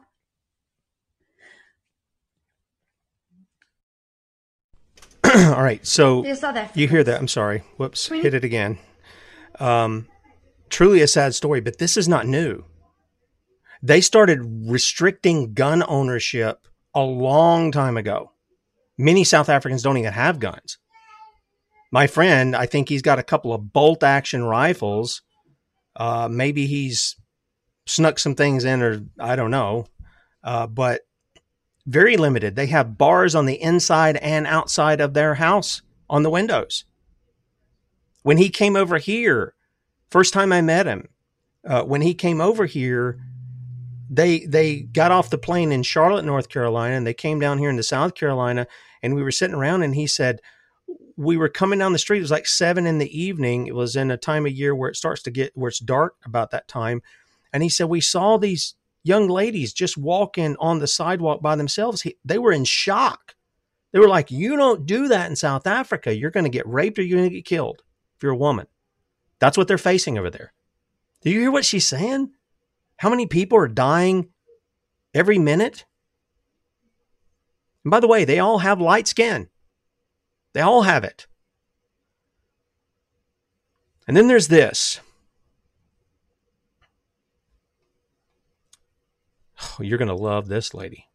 [5.36, 6.78] All right, so Dear South Africans.
[6.82, 7.20] you hear that?
[7.20, 7.64] I'm sorry.
[7.78, 8.78] Whoops, hit it again.
[9.60, 10.08] Um,
[10.70, 12.64] truly a sad story, but this is not new.
[13.82, 14.40] They started
[14.70, 18.33] restricting gun ownership a long time ago.
[18.98, 20.78] Many South Africans don't even have guns.
[21.92, 25.22] My friend, I think he's got a couple of bolt action rifles.
[25.96, 27.16] Uh, maybe he's
[27.86, 29.86] snuck some things in, or I don't know.
[30.44, 31.02] Uh, but
[31.86, 32.56] very limited.
[32.56, 36.86] They have bars on the inside and outside of their house on the windows.
[38.24, 39.54] When he came over here,
[40.10, 41.10] first time I met him,
[41.68, 43.20] uh, when he came over here,
[44.14, 47.70] they they got off the plane in Charlotte, North Carolina, and they came down here
[47.70, 48.68] into South Carolina,
[49.02, 50.40] and we were sitting around, and he said
[51.18, 52.20] we were coming down the street.
[52.20, 53.66] It was like seven in the evening.
[53.66, 56.16] It was in a time of year where it starts to get where it's dark
[56.26, 57.02] about that time,
[57.52, 62.04] and he said we saw these young ladies just walking on the sidewalk by themselves.
[62.04, 63.34] He, they were in shock.
[63.94, 66.16] They were like, "You don't do that in South Africa.
[66.16, 67.82] You're going to get raped or you're going to get killed
[68.16, 68.68] if you're a woman."
[69.40, 70.54] That's what they're facing over there.
[71.22, 72.32] Do you hear what she's saying?
[73.04, 74.30] How many people are dying
[75.14, 75.84] every minute?
[77.84, 79.50] And by the way, they all have light skin.
[80.54, 81.28] They all have it.
[84.08, 85.02] And then there's this.
[89.62, 91.10] Oh, you're going to love this lady.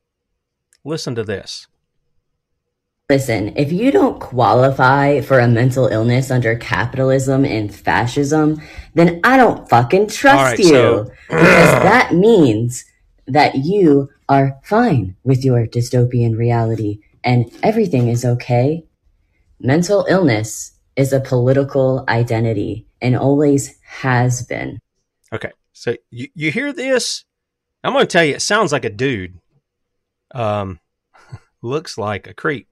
[0.84, 1.68] Listen to this.
[3.11, 8.61] Listen, if you don't qualify for a mental illness under capitalism and fascism,
[8.92, 10.66] then I don't fucking trust right, you.
[10.68, 12.84] so- because that means
[13.26, 18.84] that you are fine with your dystopian reality and everything is okay.
[19.59, 24.78] Mental illness is a political identity and always has been.
[25.32, 25.52] Okay.
[25.72, 27.24] So you, you hear this?
[27.82, 29.40] I'm going to tell you, it sounds like a dude.
[30.34, 30.80] Um,
[31.62, 32.68] looks like a creep.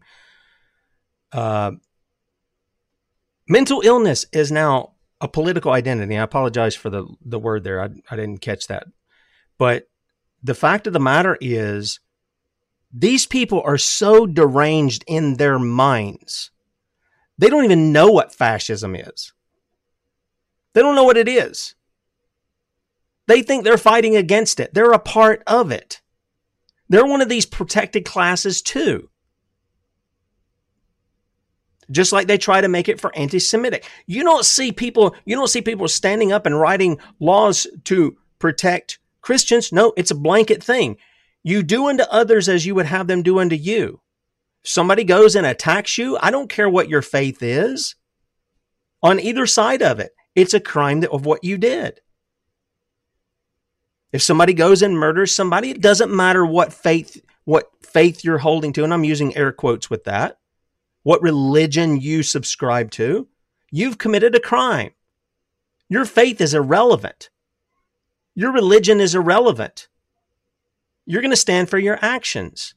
[1.32, 1.72] Uh,
[3.48, 6.16] mental illness is now a political identity.
[6.16, 7.80] I apologize for the, the word there.
[7.80, 8.86] I, I didn't catch that.
[9.58, 9.88] But
[10.42, 12.00] the fact of the matter is,
[12.92, 16.50] these people are so deranged in their minds.
[17.38, 19.32] They don't even know what fascism is.
[20.72, 21.74] They don't know what it is.
[23.26, 24.72] They think they're fighting against it.
[24.72, 26.00] They're a part of it.
[26.88, 29.10] They're one of these protected classes too.
[31.90, 33.84] Just like they try to make it for anti-Semitic.
[34.06, 38.98] You don't see people, you don't see people standing up and writing laws to protect
[39.20, 39.72] Christians.
[39.72, 40.96] No, it's a blanket thing.
[41.42, 44.00] You do unto others as you would have them do unto you.
[44.64, 47.94] Somebody goes and attacks you, I don't care what your faith is.
[49.00, 52.00] On either side of it, it's a crime of what you did.
[54.12, 58.72] If somebody goes and murders somebody, it doesn't matter what faith what faith you're holding
[58.72, 60.38] to, and I'm using air quotes with that,
[61.06, 63.28] what religion you subscribe to,
[63.70, 64.90] you've committed a crime.
[65.88, 67.30] Your faith is irrelevant.
[68.34, 69.86] Your religion is irrelevant.
[71.04, 72.74] You're going to stand for your actions.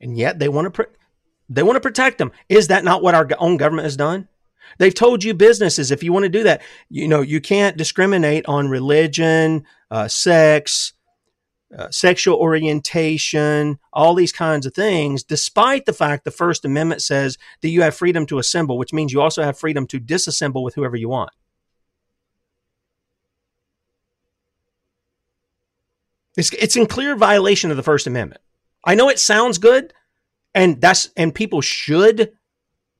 [0.00, 0.88] And yet they want to
[1.50, 2.32] they want to protect them.
[2.48, 4.26] Is that not what our own government has done?
[4.78, 8.46] They've told you businesses if you want to do that, you know, you can't discriminate
[8.46, 10.94] on religion, uh, sex,
[11.76, 17.36] uh, sexual orientation, all these kinds of things, despite the fact the First Amendment says
[17.60, 20.74] that you have freedom to assemble, which means you also have freedom to disassemble with
[20.74, 21.30] whoever you want.
[26.36, 28.40] It's, it's in clear violation of the First Amendment.
[28.84, 29.92] I know it sounds good,
[30.54, 32.32] and that's and people should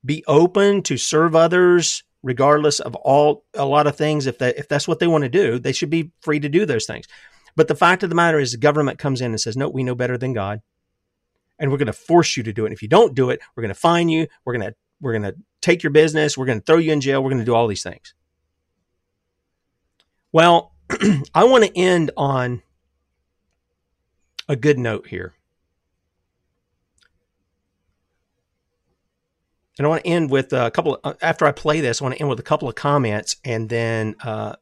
[0.05, 4.69] be open to serve others regardless of all a lot of things if that if
[4.69, 7.07] that's what they want to do they should be free to do those things
[7.59, 9.83] but the fact of the matter is the government comes in and says no we
[9.83, 10.63] know better than god.
[11.59, 12.69] And we're going to force you to do it.
[12.69, 14.29] And if you don't do it we're going to fine you.
[14.45, 16.39] We're going to we're going to take your business.
[16.39, 17.21] We're going to throw you in jail.
[17.21, 18.15] We're going to do all these things.
[20.31, 20.73] Well
[21.35, 22.63] i want to end on
[24.49, 25.35] a good note here.
[29.79, 30.95] And I want to end with a couple.
[30.95, 33.37] Of, uh, after I play this, I want to end with a couple of comments
[33.45, 34.57] and then a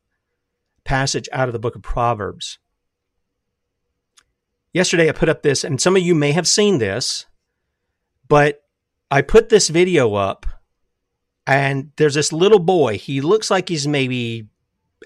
[0.84, 2.58] passage out of the book of Proverbs.
[4.76, 7.24] Yesterday, I put up this, and some of you may have seen this,
[8.28, 8.62] but
[9.10, 10.44] I put this video up,
[11.46, 12.98] and there's this little boy.
[12.98, 14.48] He looks like he's maybe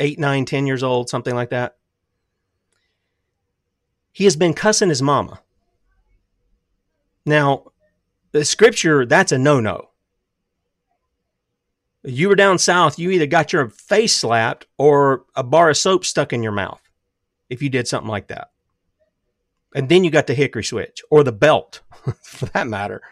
[0.00, 1.76] eight, nine, ten years old, something like that.
[4.10, 5.40] He has been cussing his mama.
[7.24, 7.70] Now,
[8.32, 9.90] the scripture, that's a no no
[12.02, 16.04] you were down south, you either got your face slapped or a bar of soap
[16.04, 16.82] stuck in your mouth
[17.48, 18.48] if you did something like that.
[19.74, 21.80] And then you got the hickory switch or the belt
[22.22, 23.02] for that matter.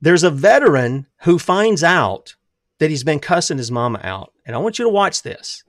[0.00, 2.36] There's a veteran who finds out
[2.78, 4.32] that he's been cussing his mama out.
[4.46, 5.64] And I want you to watch this.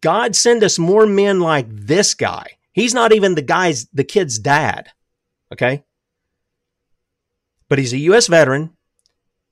[0.00, 2.58] God send us more men like this guy.
[2.72, 4.90] He's not even the guy's, the kid's dad.
[5.52, 5.84] Okay.
[7.68, 8.26] But he's a U.S.
[8.26, 8.76] veteran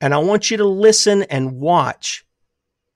[0.01, 2.25] and I want you to listen and watch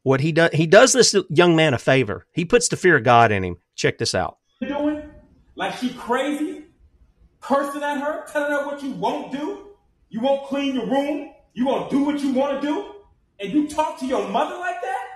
[0.05, 0.51] what he does.
[0.53, 2.27] He does this young man a favor.
[2.33, 3.57] He puts the fear of God in him.
[3.75, 4.39] Check this out.
[4.61, 5.03] Doing
[5.57, 6.67] like she crazy,
[7.41, 9.71] cursing at her, telling her what you won't do.
[10.09, 11.33] You won't clean your room.
[11.55, 12.95] You won't do what you want to do.
[13.41, 15.09] And you talk to your mother like that?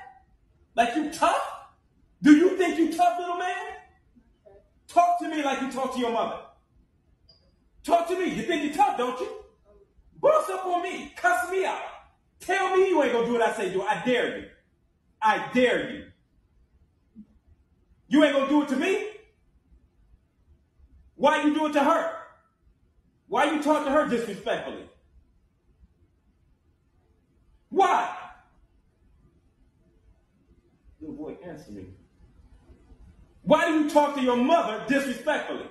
[0.74, 1.41] Like you tough?
[2.22, 3.55] Do you think you tough, little man?
[4.89, 6.41] Talk to me like you talk to your mother.
[7.84, 8.34] Talk to me.
[8.34, 9.28] You think you tough, don't you?
[10.20, 11.12] Bust up on me.
[11.16, 11.80] Cuss me out.
[12.41, 13.82] Tell me you ain't gonna do what I say do.
[13.82, 14.47] I dare you.
[15.20, 16.04] I dare you.
[18.08, 19.08] You ain't gonna do it to me?
[21.16, 22.14] Why you do it to her?
[23.26, 24.88] Why you talk to her disrespectfully?
[27.68, 28.16] Why?
[31.00, 31.86] Little boy, answer me.
[33.42, 35.66] Why do you talk to your mother disrespectfully?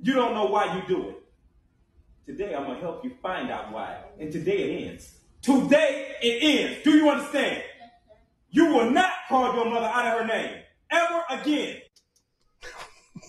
[0.00, 1.22] You don't know why you do it.
[2.26, 3.98] Today I'm to help you find out why.
[4.18, 5.21] And today it ends.
[5.42, 6.84] Today it ends.
[6.84, 7.62] Do you understand?
[8.50, 11.78] You will not call your mother out of her name ever again.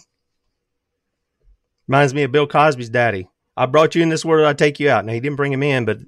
[1.87, 3.29] Reminds me of Bill Cosby's daddy.
[3.57, 5.05] I brought you in this world, I take you out.
[5.05, 5.99] Now he didn't bring him in, but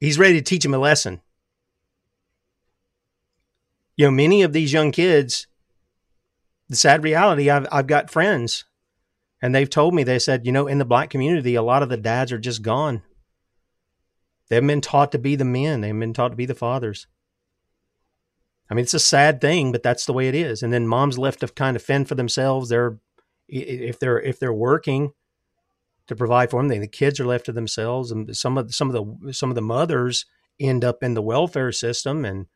[0.00, 1.20] he's ready to teach him a lesson.
[3.96, 5.46] You know, many of these young kids,
[6.68, 8.64] the sad reality, I've, I've got friends
[9.40, 11.88] and they've told me, they said, you know, in the black community, a lot of
[11.88, 13.02] the dads are just gone.
[14.48, 16.54] They haven't been taught to be the men, they haven't been taught to be the
[16.54, 17.06] fathers.
[18.70, 20.62] I mean, it's a sad thing, but that's the way it is.
[20.62, 22.68] And then moms left to kind of fend for themselves.
[22.68, 22.98] They're
[23.48, 25.12] if they're if they're working
[26.06, 28.94] to provide for them, the kids are left to themselves, and some of some of
[29.22, 30.26] the some of the mothers
[30.60, 32.24] end up in the welfare system.
[32.24, 32.46] And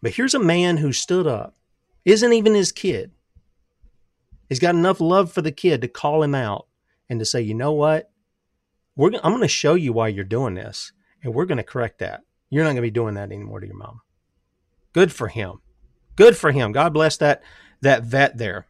[0.00, 1.56] but here's a man who stood up,
[2.04, 3.10] isn't even his kid.
[4.48, 6.66] He's got enough love for the kid to call him out
[7.08, 8.10] and to say, you know what,
[9.00, 10.92] we're I'm going to show you why you're doing this,
[11.22, 12.20] and we're going to correct that.
[12.50, 14.02] You're not going to be doing that anymore to your mom.
[14.92, 15.60] Good for him.
[16.16, 16.72] Good for him.
[16.72, 17.42] God bless that
[17.80, 18.66] that vet there.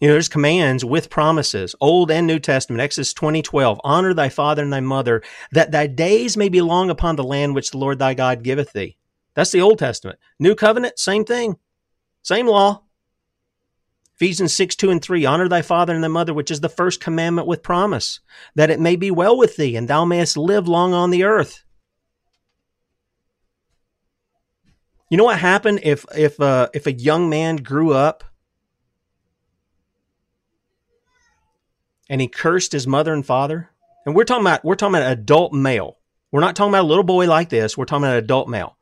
[0.00, 3.80] You know, there's commands with promises, Old and New Testament, Exodus 20, 12.
[3.84, 5.22] Honor thy father and thy mother,
[5.52, 8.72] that thy days may be long upon the land which the Lord thy God giveth
[8.72, 8.96] thee.
[9.34, 10.18] That's the Old Testament.
[10.38, 11.56] New Covenant, same thing.
[12.22, 12.83] Same law.
[14.16, 15.24] Ephesians 6, 2 and 3.
[15.24, 18.20] Honor thy father and thy mother, which is the first commandment with promise,
[18.54, 21.64] that it may be well with thee, and thou mayest live long on the earth.
[25.10, 28.24] You know what happened if if uh, if a young man grew up
[32.08, 33.70] and he cursed his mother and father?
[34.06, 35.98] And we're talking about we're talking about an adult male.
[36.32, 37.76] We're not talking about a little boy like this.
[37.76, 38.73] We're talking about an adult male.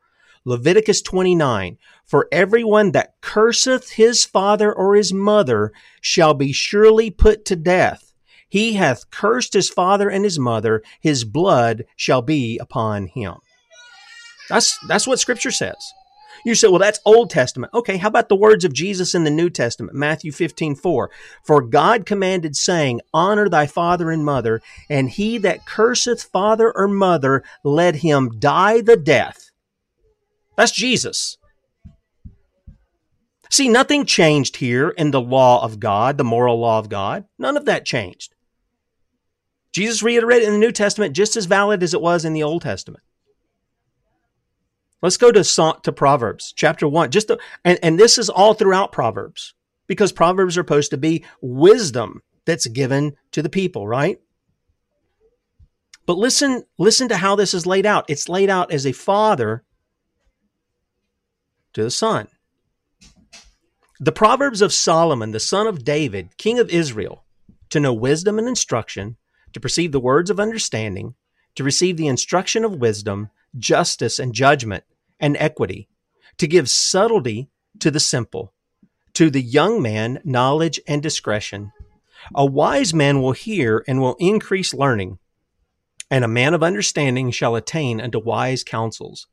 [0.45, 5.71] Leviticus 29 For everyone that curseth his father or his mother
[6.01, 8.13] shall be surely put to death.
[8.49, 13.35] He hath cursed his father and his mother, his blood shall be upon him.
[14.49, 15.93] That's that's what scripture says.
[16.45, 17.73] You say, well, that's Old Testament.
[17.73, 19.95] Okay, how about the words of Jesus in the New Testament?
[19.95, 21.09] Matthew 15, 4.
[21.41, 26.89] For God commanded, saying, Honor thy father and mother, and he that curseth father or
[26.89, 29.52] mother, let him die the death.
[30.55, 31.37] That's Jesus.
[33.49, 37.25] See, nothing changed here in the law of God, the moral law of God.
[37.37, 38.33] None of that changed.
[39.71, 42.61] Jesus reiterated in the New Testament just as valid as it was in the Old
[42.61, 43.03] Testament.
[45.03, 45.43] Let's go to
[45.83, 47.11] to Proverbs chapter 1.
[47.11, 49.53] Just to, and and this is all throughout Proverbs
[49.85, 54.19] because Proverbs are supposed to be wisdom that's given to the people, right?
[56.05, 58.05] But listen listen to how this is laid out.
[58.09, 59.63] It's laid out as a father
[61.73, 62.27] to the son.
[63.99, 67.23] The Proverbs of Solomon, the son of David, king of Israel,
[67.69, 69.17] to know wisdom and instruction,
[69.53, 71.15] to perceive the words of understanding,
[71.55, 74.83] to receive the instruction of wisdom, justice and judgment,
[75.19, 75.87] and equity,
[76.37, 77.49] to give subtlety
[77.79, 78.53] to the simple,
[79.13, 81.71] to the young man knowledge and discretion.
[82.35, 85.19] A wise man will hear and will increase learning,
[86.09, 89.27] and a man of understanding shall attain unto wise counsels.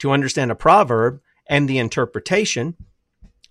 [0.00, 2.76] To understand a proverb and the interpretation,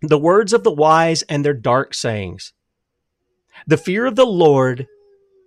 [0.02, 2.54] the words of the wise and their dark sayings.
[3.68, 4.88] The fear of the Lord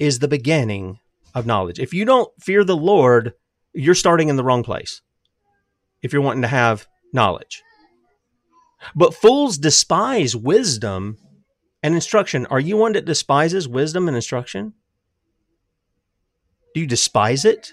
[0.00, 1.00] is the beginning
[1.34, 1.78] of knowledge.
[1.78, 3.34] If you don't fear the Lord,
[3.72, 5.02] you're starting in the wrong place
[6.02, 7.62] if you're wanting to have knowledge.
[8.94, 11.18] But fools despise wisdom
[11.82, 12.46] and instruction.
[12.46, 14.74] Are you one that despises wisdom and instruction?
[16.74, 17.72] Do you despise it?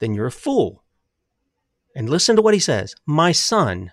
[0.00, 0.82] Then you're a fool.
[1.98, 3.90] And listen to what he says My son.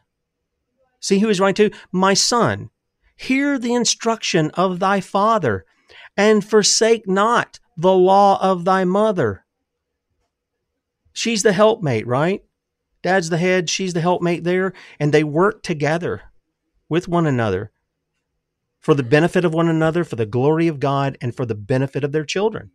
[1.00, 1.78] See who he's writing to?
[1.92, 2.70] My son,
[3.16, 5.66] hear the instruction of thy father,
[6.16, 9.46] and forsake not the law of thy mother.
[11.14, 12.44] She's the helpmate, right?
[13.02, 16.22] Dad's the head, she's the helpmate there, and they work together
[16.88, 17.72] with one another
[18.80, 22.04] for the benefit of one another, for the glory of God, and for the benefit
[22.04, 22.70] of their children.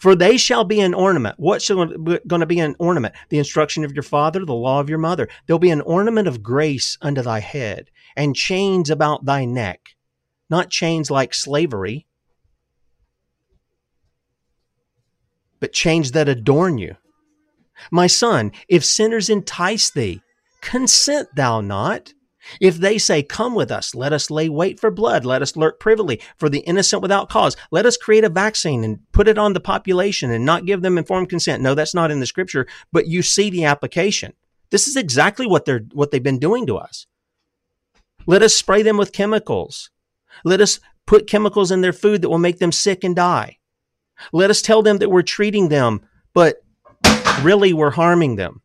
[0.00, 1.36] For they shall be an ornament.
[1.38, 3.14] What's going to be an ornament?
[3.28, 5.28] The instruction of your father, the law of your mother.
[5.46, 9.80] There'll be an ornament of grace unto thy head, and chains about thy neck.
[10.50, 12.06] Not chains like slavery,
[15.60, 16.96] but chains that adorn you.
[17.90, 20.20] My son, if sinners entice thee,
[20.60, 22.12] consent thou not.
[22.60, 25.78] If they say, Come with us, let us lay wait for blood, let us lurk
[25.80, 29.52] privily for the innocent without cause, let us create a vaccine and put it on
[29.52, 31.62] the population and not give them informed consent.
[31.62, 34.32] No, that's not in the scripture, but you see the application.
[34.70, 37.06] This is exactly what they're what they've been doing to us.
[38.26, 39.90] Let us spray them with chemicals.
[40.44, 43.58] Let us put chemicals in their food that will make them sick and die.
[44.32, 46.02] Let us tell them that we're treating them,
[46.32, 46.62] but
[47.42, 48.62] really we're harming them.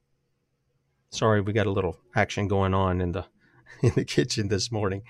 [1.09, 3.25] Sorry, we got a little action going on in the
[3.83, 5.03] in the kitchen this morning.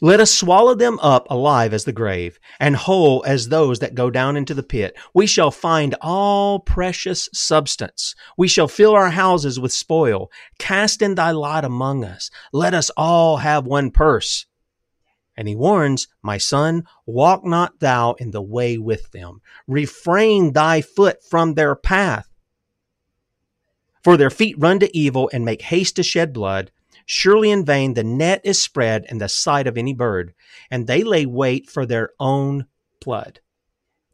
[0.00, 4.10] Let us swallow them up alive as the grave, and whole as those that go
[4.10, 4.96] down into the pit.
[5.12, 8.14] We shall find all precious substance.
[8.36, 10.30] We shall fill our houses with spoil.
[10.58, 12.30] Cast in thy lot among us.
[12.52, 14.46] Let us all have one purse.
[15.36, 19.42] And he warns, My son, walk not thou in the way with them.
[19.66, 22.28] Refrain thy foot from their path.
[24.04, 26.70] For their feet run to evil and make haste to shed blood.
[27.06, 30.34] Surely in vain the net is spread in the sight of any bird,
[30.70, 32.66] and they lay wait for their own
[33.02, 33.40] blood.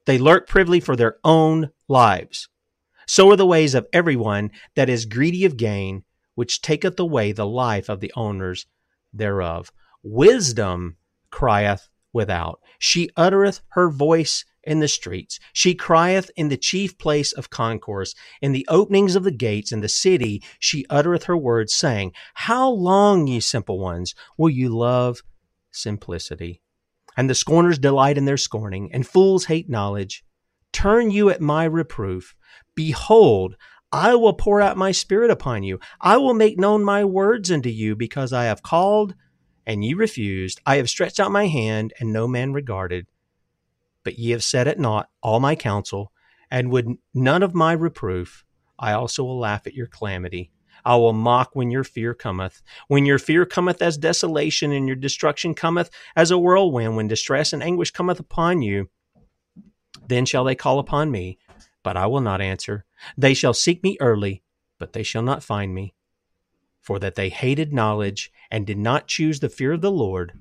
[0.06, 2.48] They lurk privily for their own lives.
[3.06, 6.04] So are the ways of everyone that is greedy of gain,
[6.36, 8.66] which taketh away the life of the owners
[9.12, 9.72] thereof.
[10.02, 10.96] Wisdom
[11.30, 12.60] crieth without.
[12.78, 15.38] She uttereth her voice in the streets.
[15.52, 19.80] She crieth in the chief place of concourse, in the openings of the gates, in
[19.80, 20.42] the city.
[20.58, 25.22] She uttereth her words, saying, How long, ye simple ones, will you love
[25.70, 26.60] simplicity?
[27.16, 30.24] And the scorners delight in their scorning, and fools hate knowledge.
[30.72, 32.34] Turn you at my reproof.
[32.74, 33.56] Behold,
[33.92, 35.80] I will pour out my spirit upon you.
[36.00, 39.14] I will make known my words unto you, because I have called
[39.66, 40.60] and ye refused.
[40.66, 43.06] I have stretched out my hand, and no man regarded.
[44.04, 46.12] But ye have set at naught all my counsel,
[46.50, 48.44] and would none of my reproof.
[48.78, 50.50] I also will laugh at your calamity.
[50.84, 52.62] I will mock when your fear cometh.
[52.88, 57.52] When your fear cometh as desolation, and your destruction cometh as a whirlwind, when distress
[57.52, 58.88] and anguish cometh upon you,
[60.06, 61.38] then shall they call upon me,
[61.82, 62.84] but I will not answer.
[63.16, 64.42] They shall seek me early,
[64.78, 65.94] but they shall not find me.
[66.80, 70.32] For that they hated knowledge and did not choose the fear of the Lord,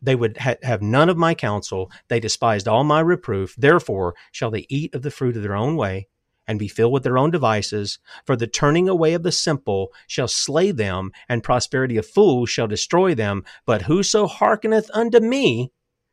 [0.00, 1.90] they would ha- have none of my counsel.
[2.08, 3.54] They despised all my reproof.
[3.56, 6.08] Therefore shall they eat of the fruit of their own way
[6.46, 7.98] and be filled with their own devices.
[8.24, 12.66] For the turning away of the simple shall slay them, and prosperity of fools shall
[12.66, 13.44] destroy them.
[13.66, 15.70] But whoso hearkeneth unto me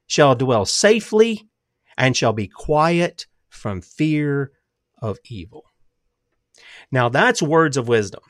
[0.07, 1.47] shall dwell safely
[1.97, 4.51] and shall be quiet from fear
[5.01, 5.63] of evil.
[6.91, 8.21] Now that's words of wisdom.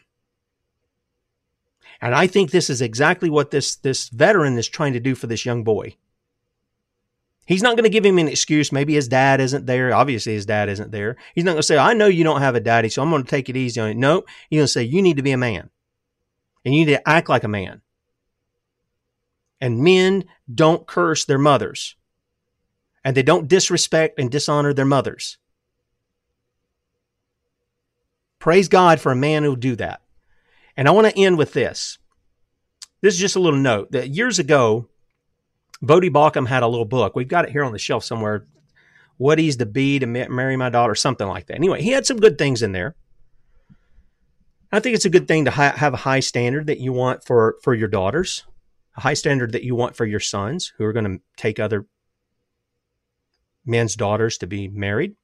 [2.01, 5.27] And I think this is exactly what this, this veteran is trying to do for
[5.27, 5.95] this young boy.
[7.47, 8.71] He's not going to give him an excuse.
[8.71, 9.93] Maybe his dad isn't there.
[9.93, 11.15] Obviously, his dad isn't there.
[11.35, 13.23] He's not going to say, I know you don't have a daddy, so I'm going
[13.23, 13.95] to take it easy on you.
[13.95, 15.69] No, he's going to say, You need to be a man
[16.65, 17.81] and you need to act like a man.
[19.61, 21.95] And men don't curse their mothers
[23.03, 25.37] and they don't disrespect and dishonor their mothers.
[28.39, 30.01] Praise God for a man who'll do that.
[30.77, 31.97] And I want to end with this.
[33.01, 34.89] This is just a little note that years ago,
[35.83, 37.15] Voddie Baucham had a little book.
[37.15, 38.47] We've got it here on the shelf somewhere.
[39.17, 41.55] What he's to be to marry my daughter, something like that.
[41.55, 42.95] Anyway, he had some good things in there.
[44.71, 47.23] I think it's a good thing to ha- have a high standard that you want
[47.23, 48.43] for for your daughters,
[48.97, 51.85] a high standard that you want for your sons who are going to take other
[53.65, 55.15] men's daughters to be married.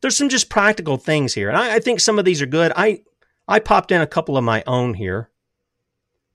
[0.00, 2.72] There's some just practical things here, and I, I think some of these are good.
[2.74, 3.02] I
[3.48, 5.30] I popped in a couple of my own here,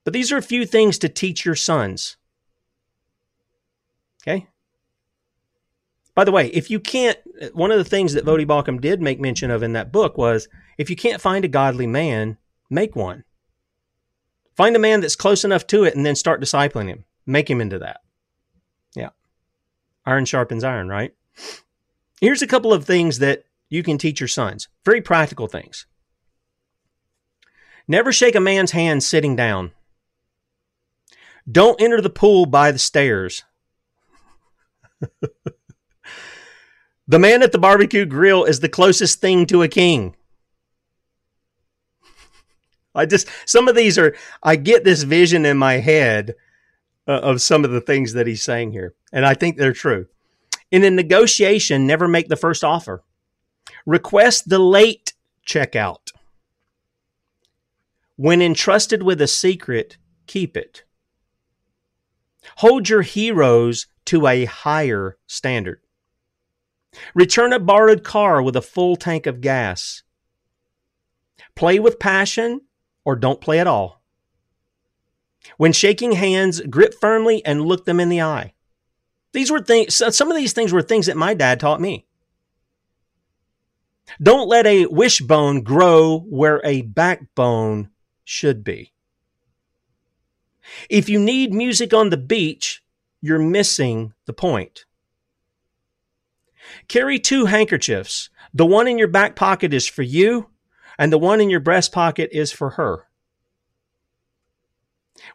[0.03, 2.17] but these are a few things to teach your sons.
[4.21, 4.47] Okay.
[6.15, 7.17] By the way, if you can't,
[7.53, 10.47] one of the things that Voddie Baucham did make mention of in that book was
[10.77, 12.37] if you can't find a godly man,
[12.69, 13.23] make one.
[14.55, 17.05] Find a man that's close enough to it and then start discipling him.
[17.25, 18.01] Make him into that.
[18.95, 19.09] Yeah.
[20.05, 21.13] Iron sharpens iron, right?
[22.21, 24.67] Here's a couple of things that you can teach your sons.
[24.85, 25.87] Very practical things.
[27.87, 29.71] Never shake a man's hand sitting down.
[31.49, 33.43] Don't enter the pool by the stairs.
[37.07, 40.15] the man at the barbecue grill is the closest thing to a king.
[42.95, 46.35] I just, some of these are, I get this vision in my head
[47.05, 50.07] uh, of some of the things that he's saying here, and I think they're true.
[50.71, 53.03] In a negotiation, never make the first offer.
[53.85, 55.11] Request the late
[55.45, 56.12] checkout.
[58.15, 60.83] When entrusted with a secret, keep it.
[62.57, 65.81] Hold your heroes to a higher standard.
[67.15, 70.03] Return a borrowed car with a full tank of gas.
[71.55, 72.61] Play with passion
[73.03, 74.03] or don't play at all.
[75.57, 78.53] When shaking hands, grip firmly and look them in the eye.
[79.33, 82.05] These were things, some of these things were things that my dad taught me.
[84.21, 87.89] Don't let a wishbone grow where a backbone
[88.23, 88.93] should be.
[90.89, 92.83] If you need music on the beach,
[93.21, 94.85] you're missing the point.
[96.87, 98.29] Carry two handkerchiefs.
[98.53, 100.49] The one in your back pocket is for you,
[100.97, 103.07] and the one in your breast pocket is for her.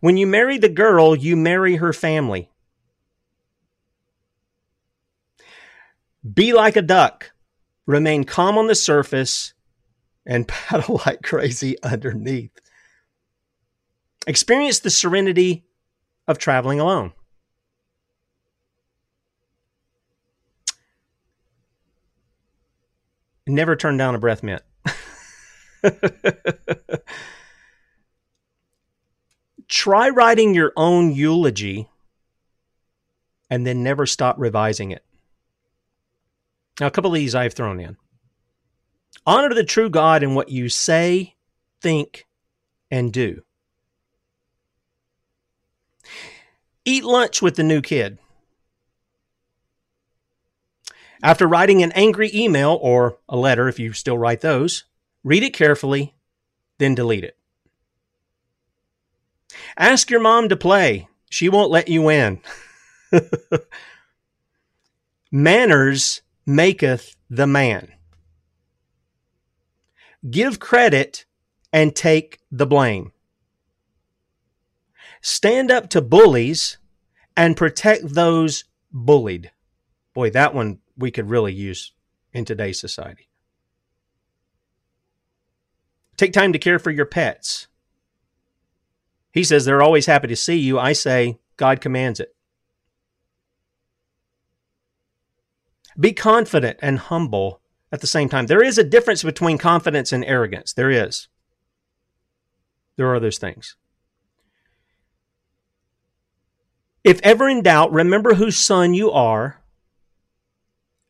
[0.01, 2.51] When you marry the girl, you marry her family.
[6.35, 7.32] Be like a duck.
[7.86, 9.55] Remain calm on the surface
[10.27, 12.52] and paddle like crazy underneath.
[14.27, 15.65] Experience the serenity
[16.27, 17.12] of traveling alone.
[23.47, 24.62] Never turn down a breath mint.
[29.69, 31.89] Try writing your own eulogy
[33.51, 35.03] and then never stop revising it.
[36.81, 37.97] Now, a couple of these I've thrown in.
[39.27, 41.35] Honor the true God in what you say,
[41.81, 42.27] think,
[42.90, 43.43] and do.
[46.89, 48.16] Eat lunch with the new kid.
[51.23, 54.85] After writing an angry email or a letter, if you still write those,
[55.23, 56.15] read it carefully,
[56.78, 57.36] then delete it.
[59.77, 61.09] Ask your mom to play.
[61.28, 62.40] She won't let you in.
[65.31, 67.93] Manners maketh the man.
[70.31, 71.27] Give credit
[71.70, 73.12] and take the blame.
[75.20, 76.78] Stand up to bullies
[77.36, 79.51] and protect those bullied.
[80.15, 81.93] Boy, that one we could really use
[82.32, 83.28] in today's society.
[86.16, 87.69] Take time to care for your pets.
[89.32, 90.78] He says they're always happy to see you.
[90.78, 92.35] I say God commands it.
[95.99, 97.61] Be confident and humble
[97.93, 98.47] at the same time.
[98.47, 100.73] There is a difference between confidence and arrogance.
[100.73, 101.28] There is.
[102.97, 103.77] There are those things.
[107.05, 109.61] If ever in doubt, remember whose son you are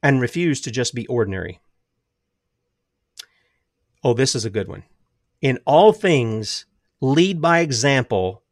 [0.03, 1.61] and refuse to just be ordinary.
[4.05, 4.85] Oh, this is a good one.
[5.41, 6.67] In all things,
[7.01, 8.43] lead by example,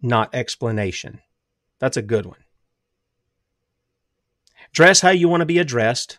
[0.00, 1.20] not explanation.
[1.78, 2.44] That's a good one.
[4.72, 6.18] Dress how you want to be addressed.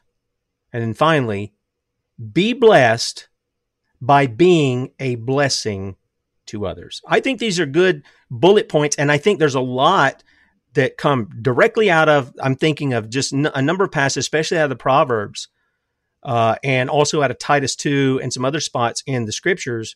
[0.73, 1.53] And then finally,
[2.33, 3.29] be blessed
[4.01, 5.95] by being a blessing
[6.47, 7.01] to others.
[7.07, 8.95] I think these are good bullet points.
[8.97, 10.23] And I think there's a lot
[10.75, 14.57] that come directly out of, I'm thinking of just n- a number of passages, especially
[14.57, 15.47] out of the Proverbs,
[16.23, 19.95] uh, and also out of Titus 2 and some other spots in the scriptures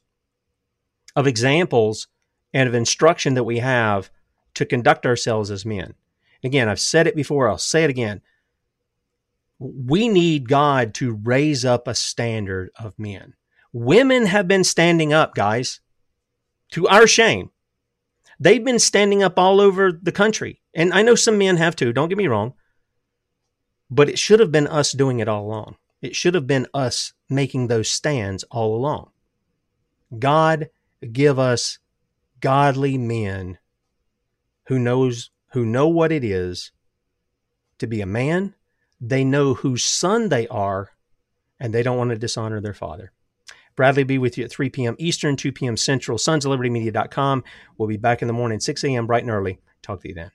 [1.15, 2.07] of examples
[2.53, 4.09] and of instruction that we have
[4.55, 5.93] to conduct ourselves as men.
[6.43, 8.21] Again, I've said it before, I'll say it again.
[9.59, 13.33] We need God to raise up a standard of men.
[13.73, 15.81] Women have been standing up, guys,
[16.71, 17.51] to our shame.
[18.39, 20.58] They've been standing up all over the country.
[20.73, 22.53] And I know some men have too, don't get me wrong.
[23.89, 25.77] But it should have been us doing it all along.
[26.01, 29.09] It should have been us making those stands all along.
[30.17, 30.69] God
[31.11, 31.79] give us
[32.39, 33.57] godly men
[34.67, 36.71] who knows who know what it is
[37.79, 38.53] to be a man
[39.01, 40.91] they know whose son they are,
[41.59, 43.11] and they don't want to dishonor their father.
[43.75, 44.95] Bradley be with you at 3 p.m.
[44.99, 45.77] Eastern, 2 p.m.
[45.77, 47.43] Central, sons of liberty media.com.
[47.77, 49.07] We'll be back in the morning, 6 a.m.
[49.07, 49.59] bright and early.
[49.81, 50.31] Talk to you then.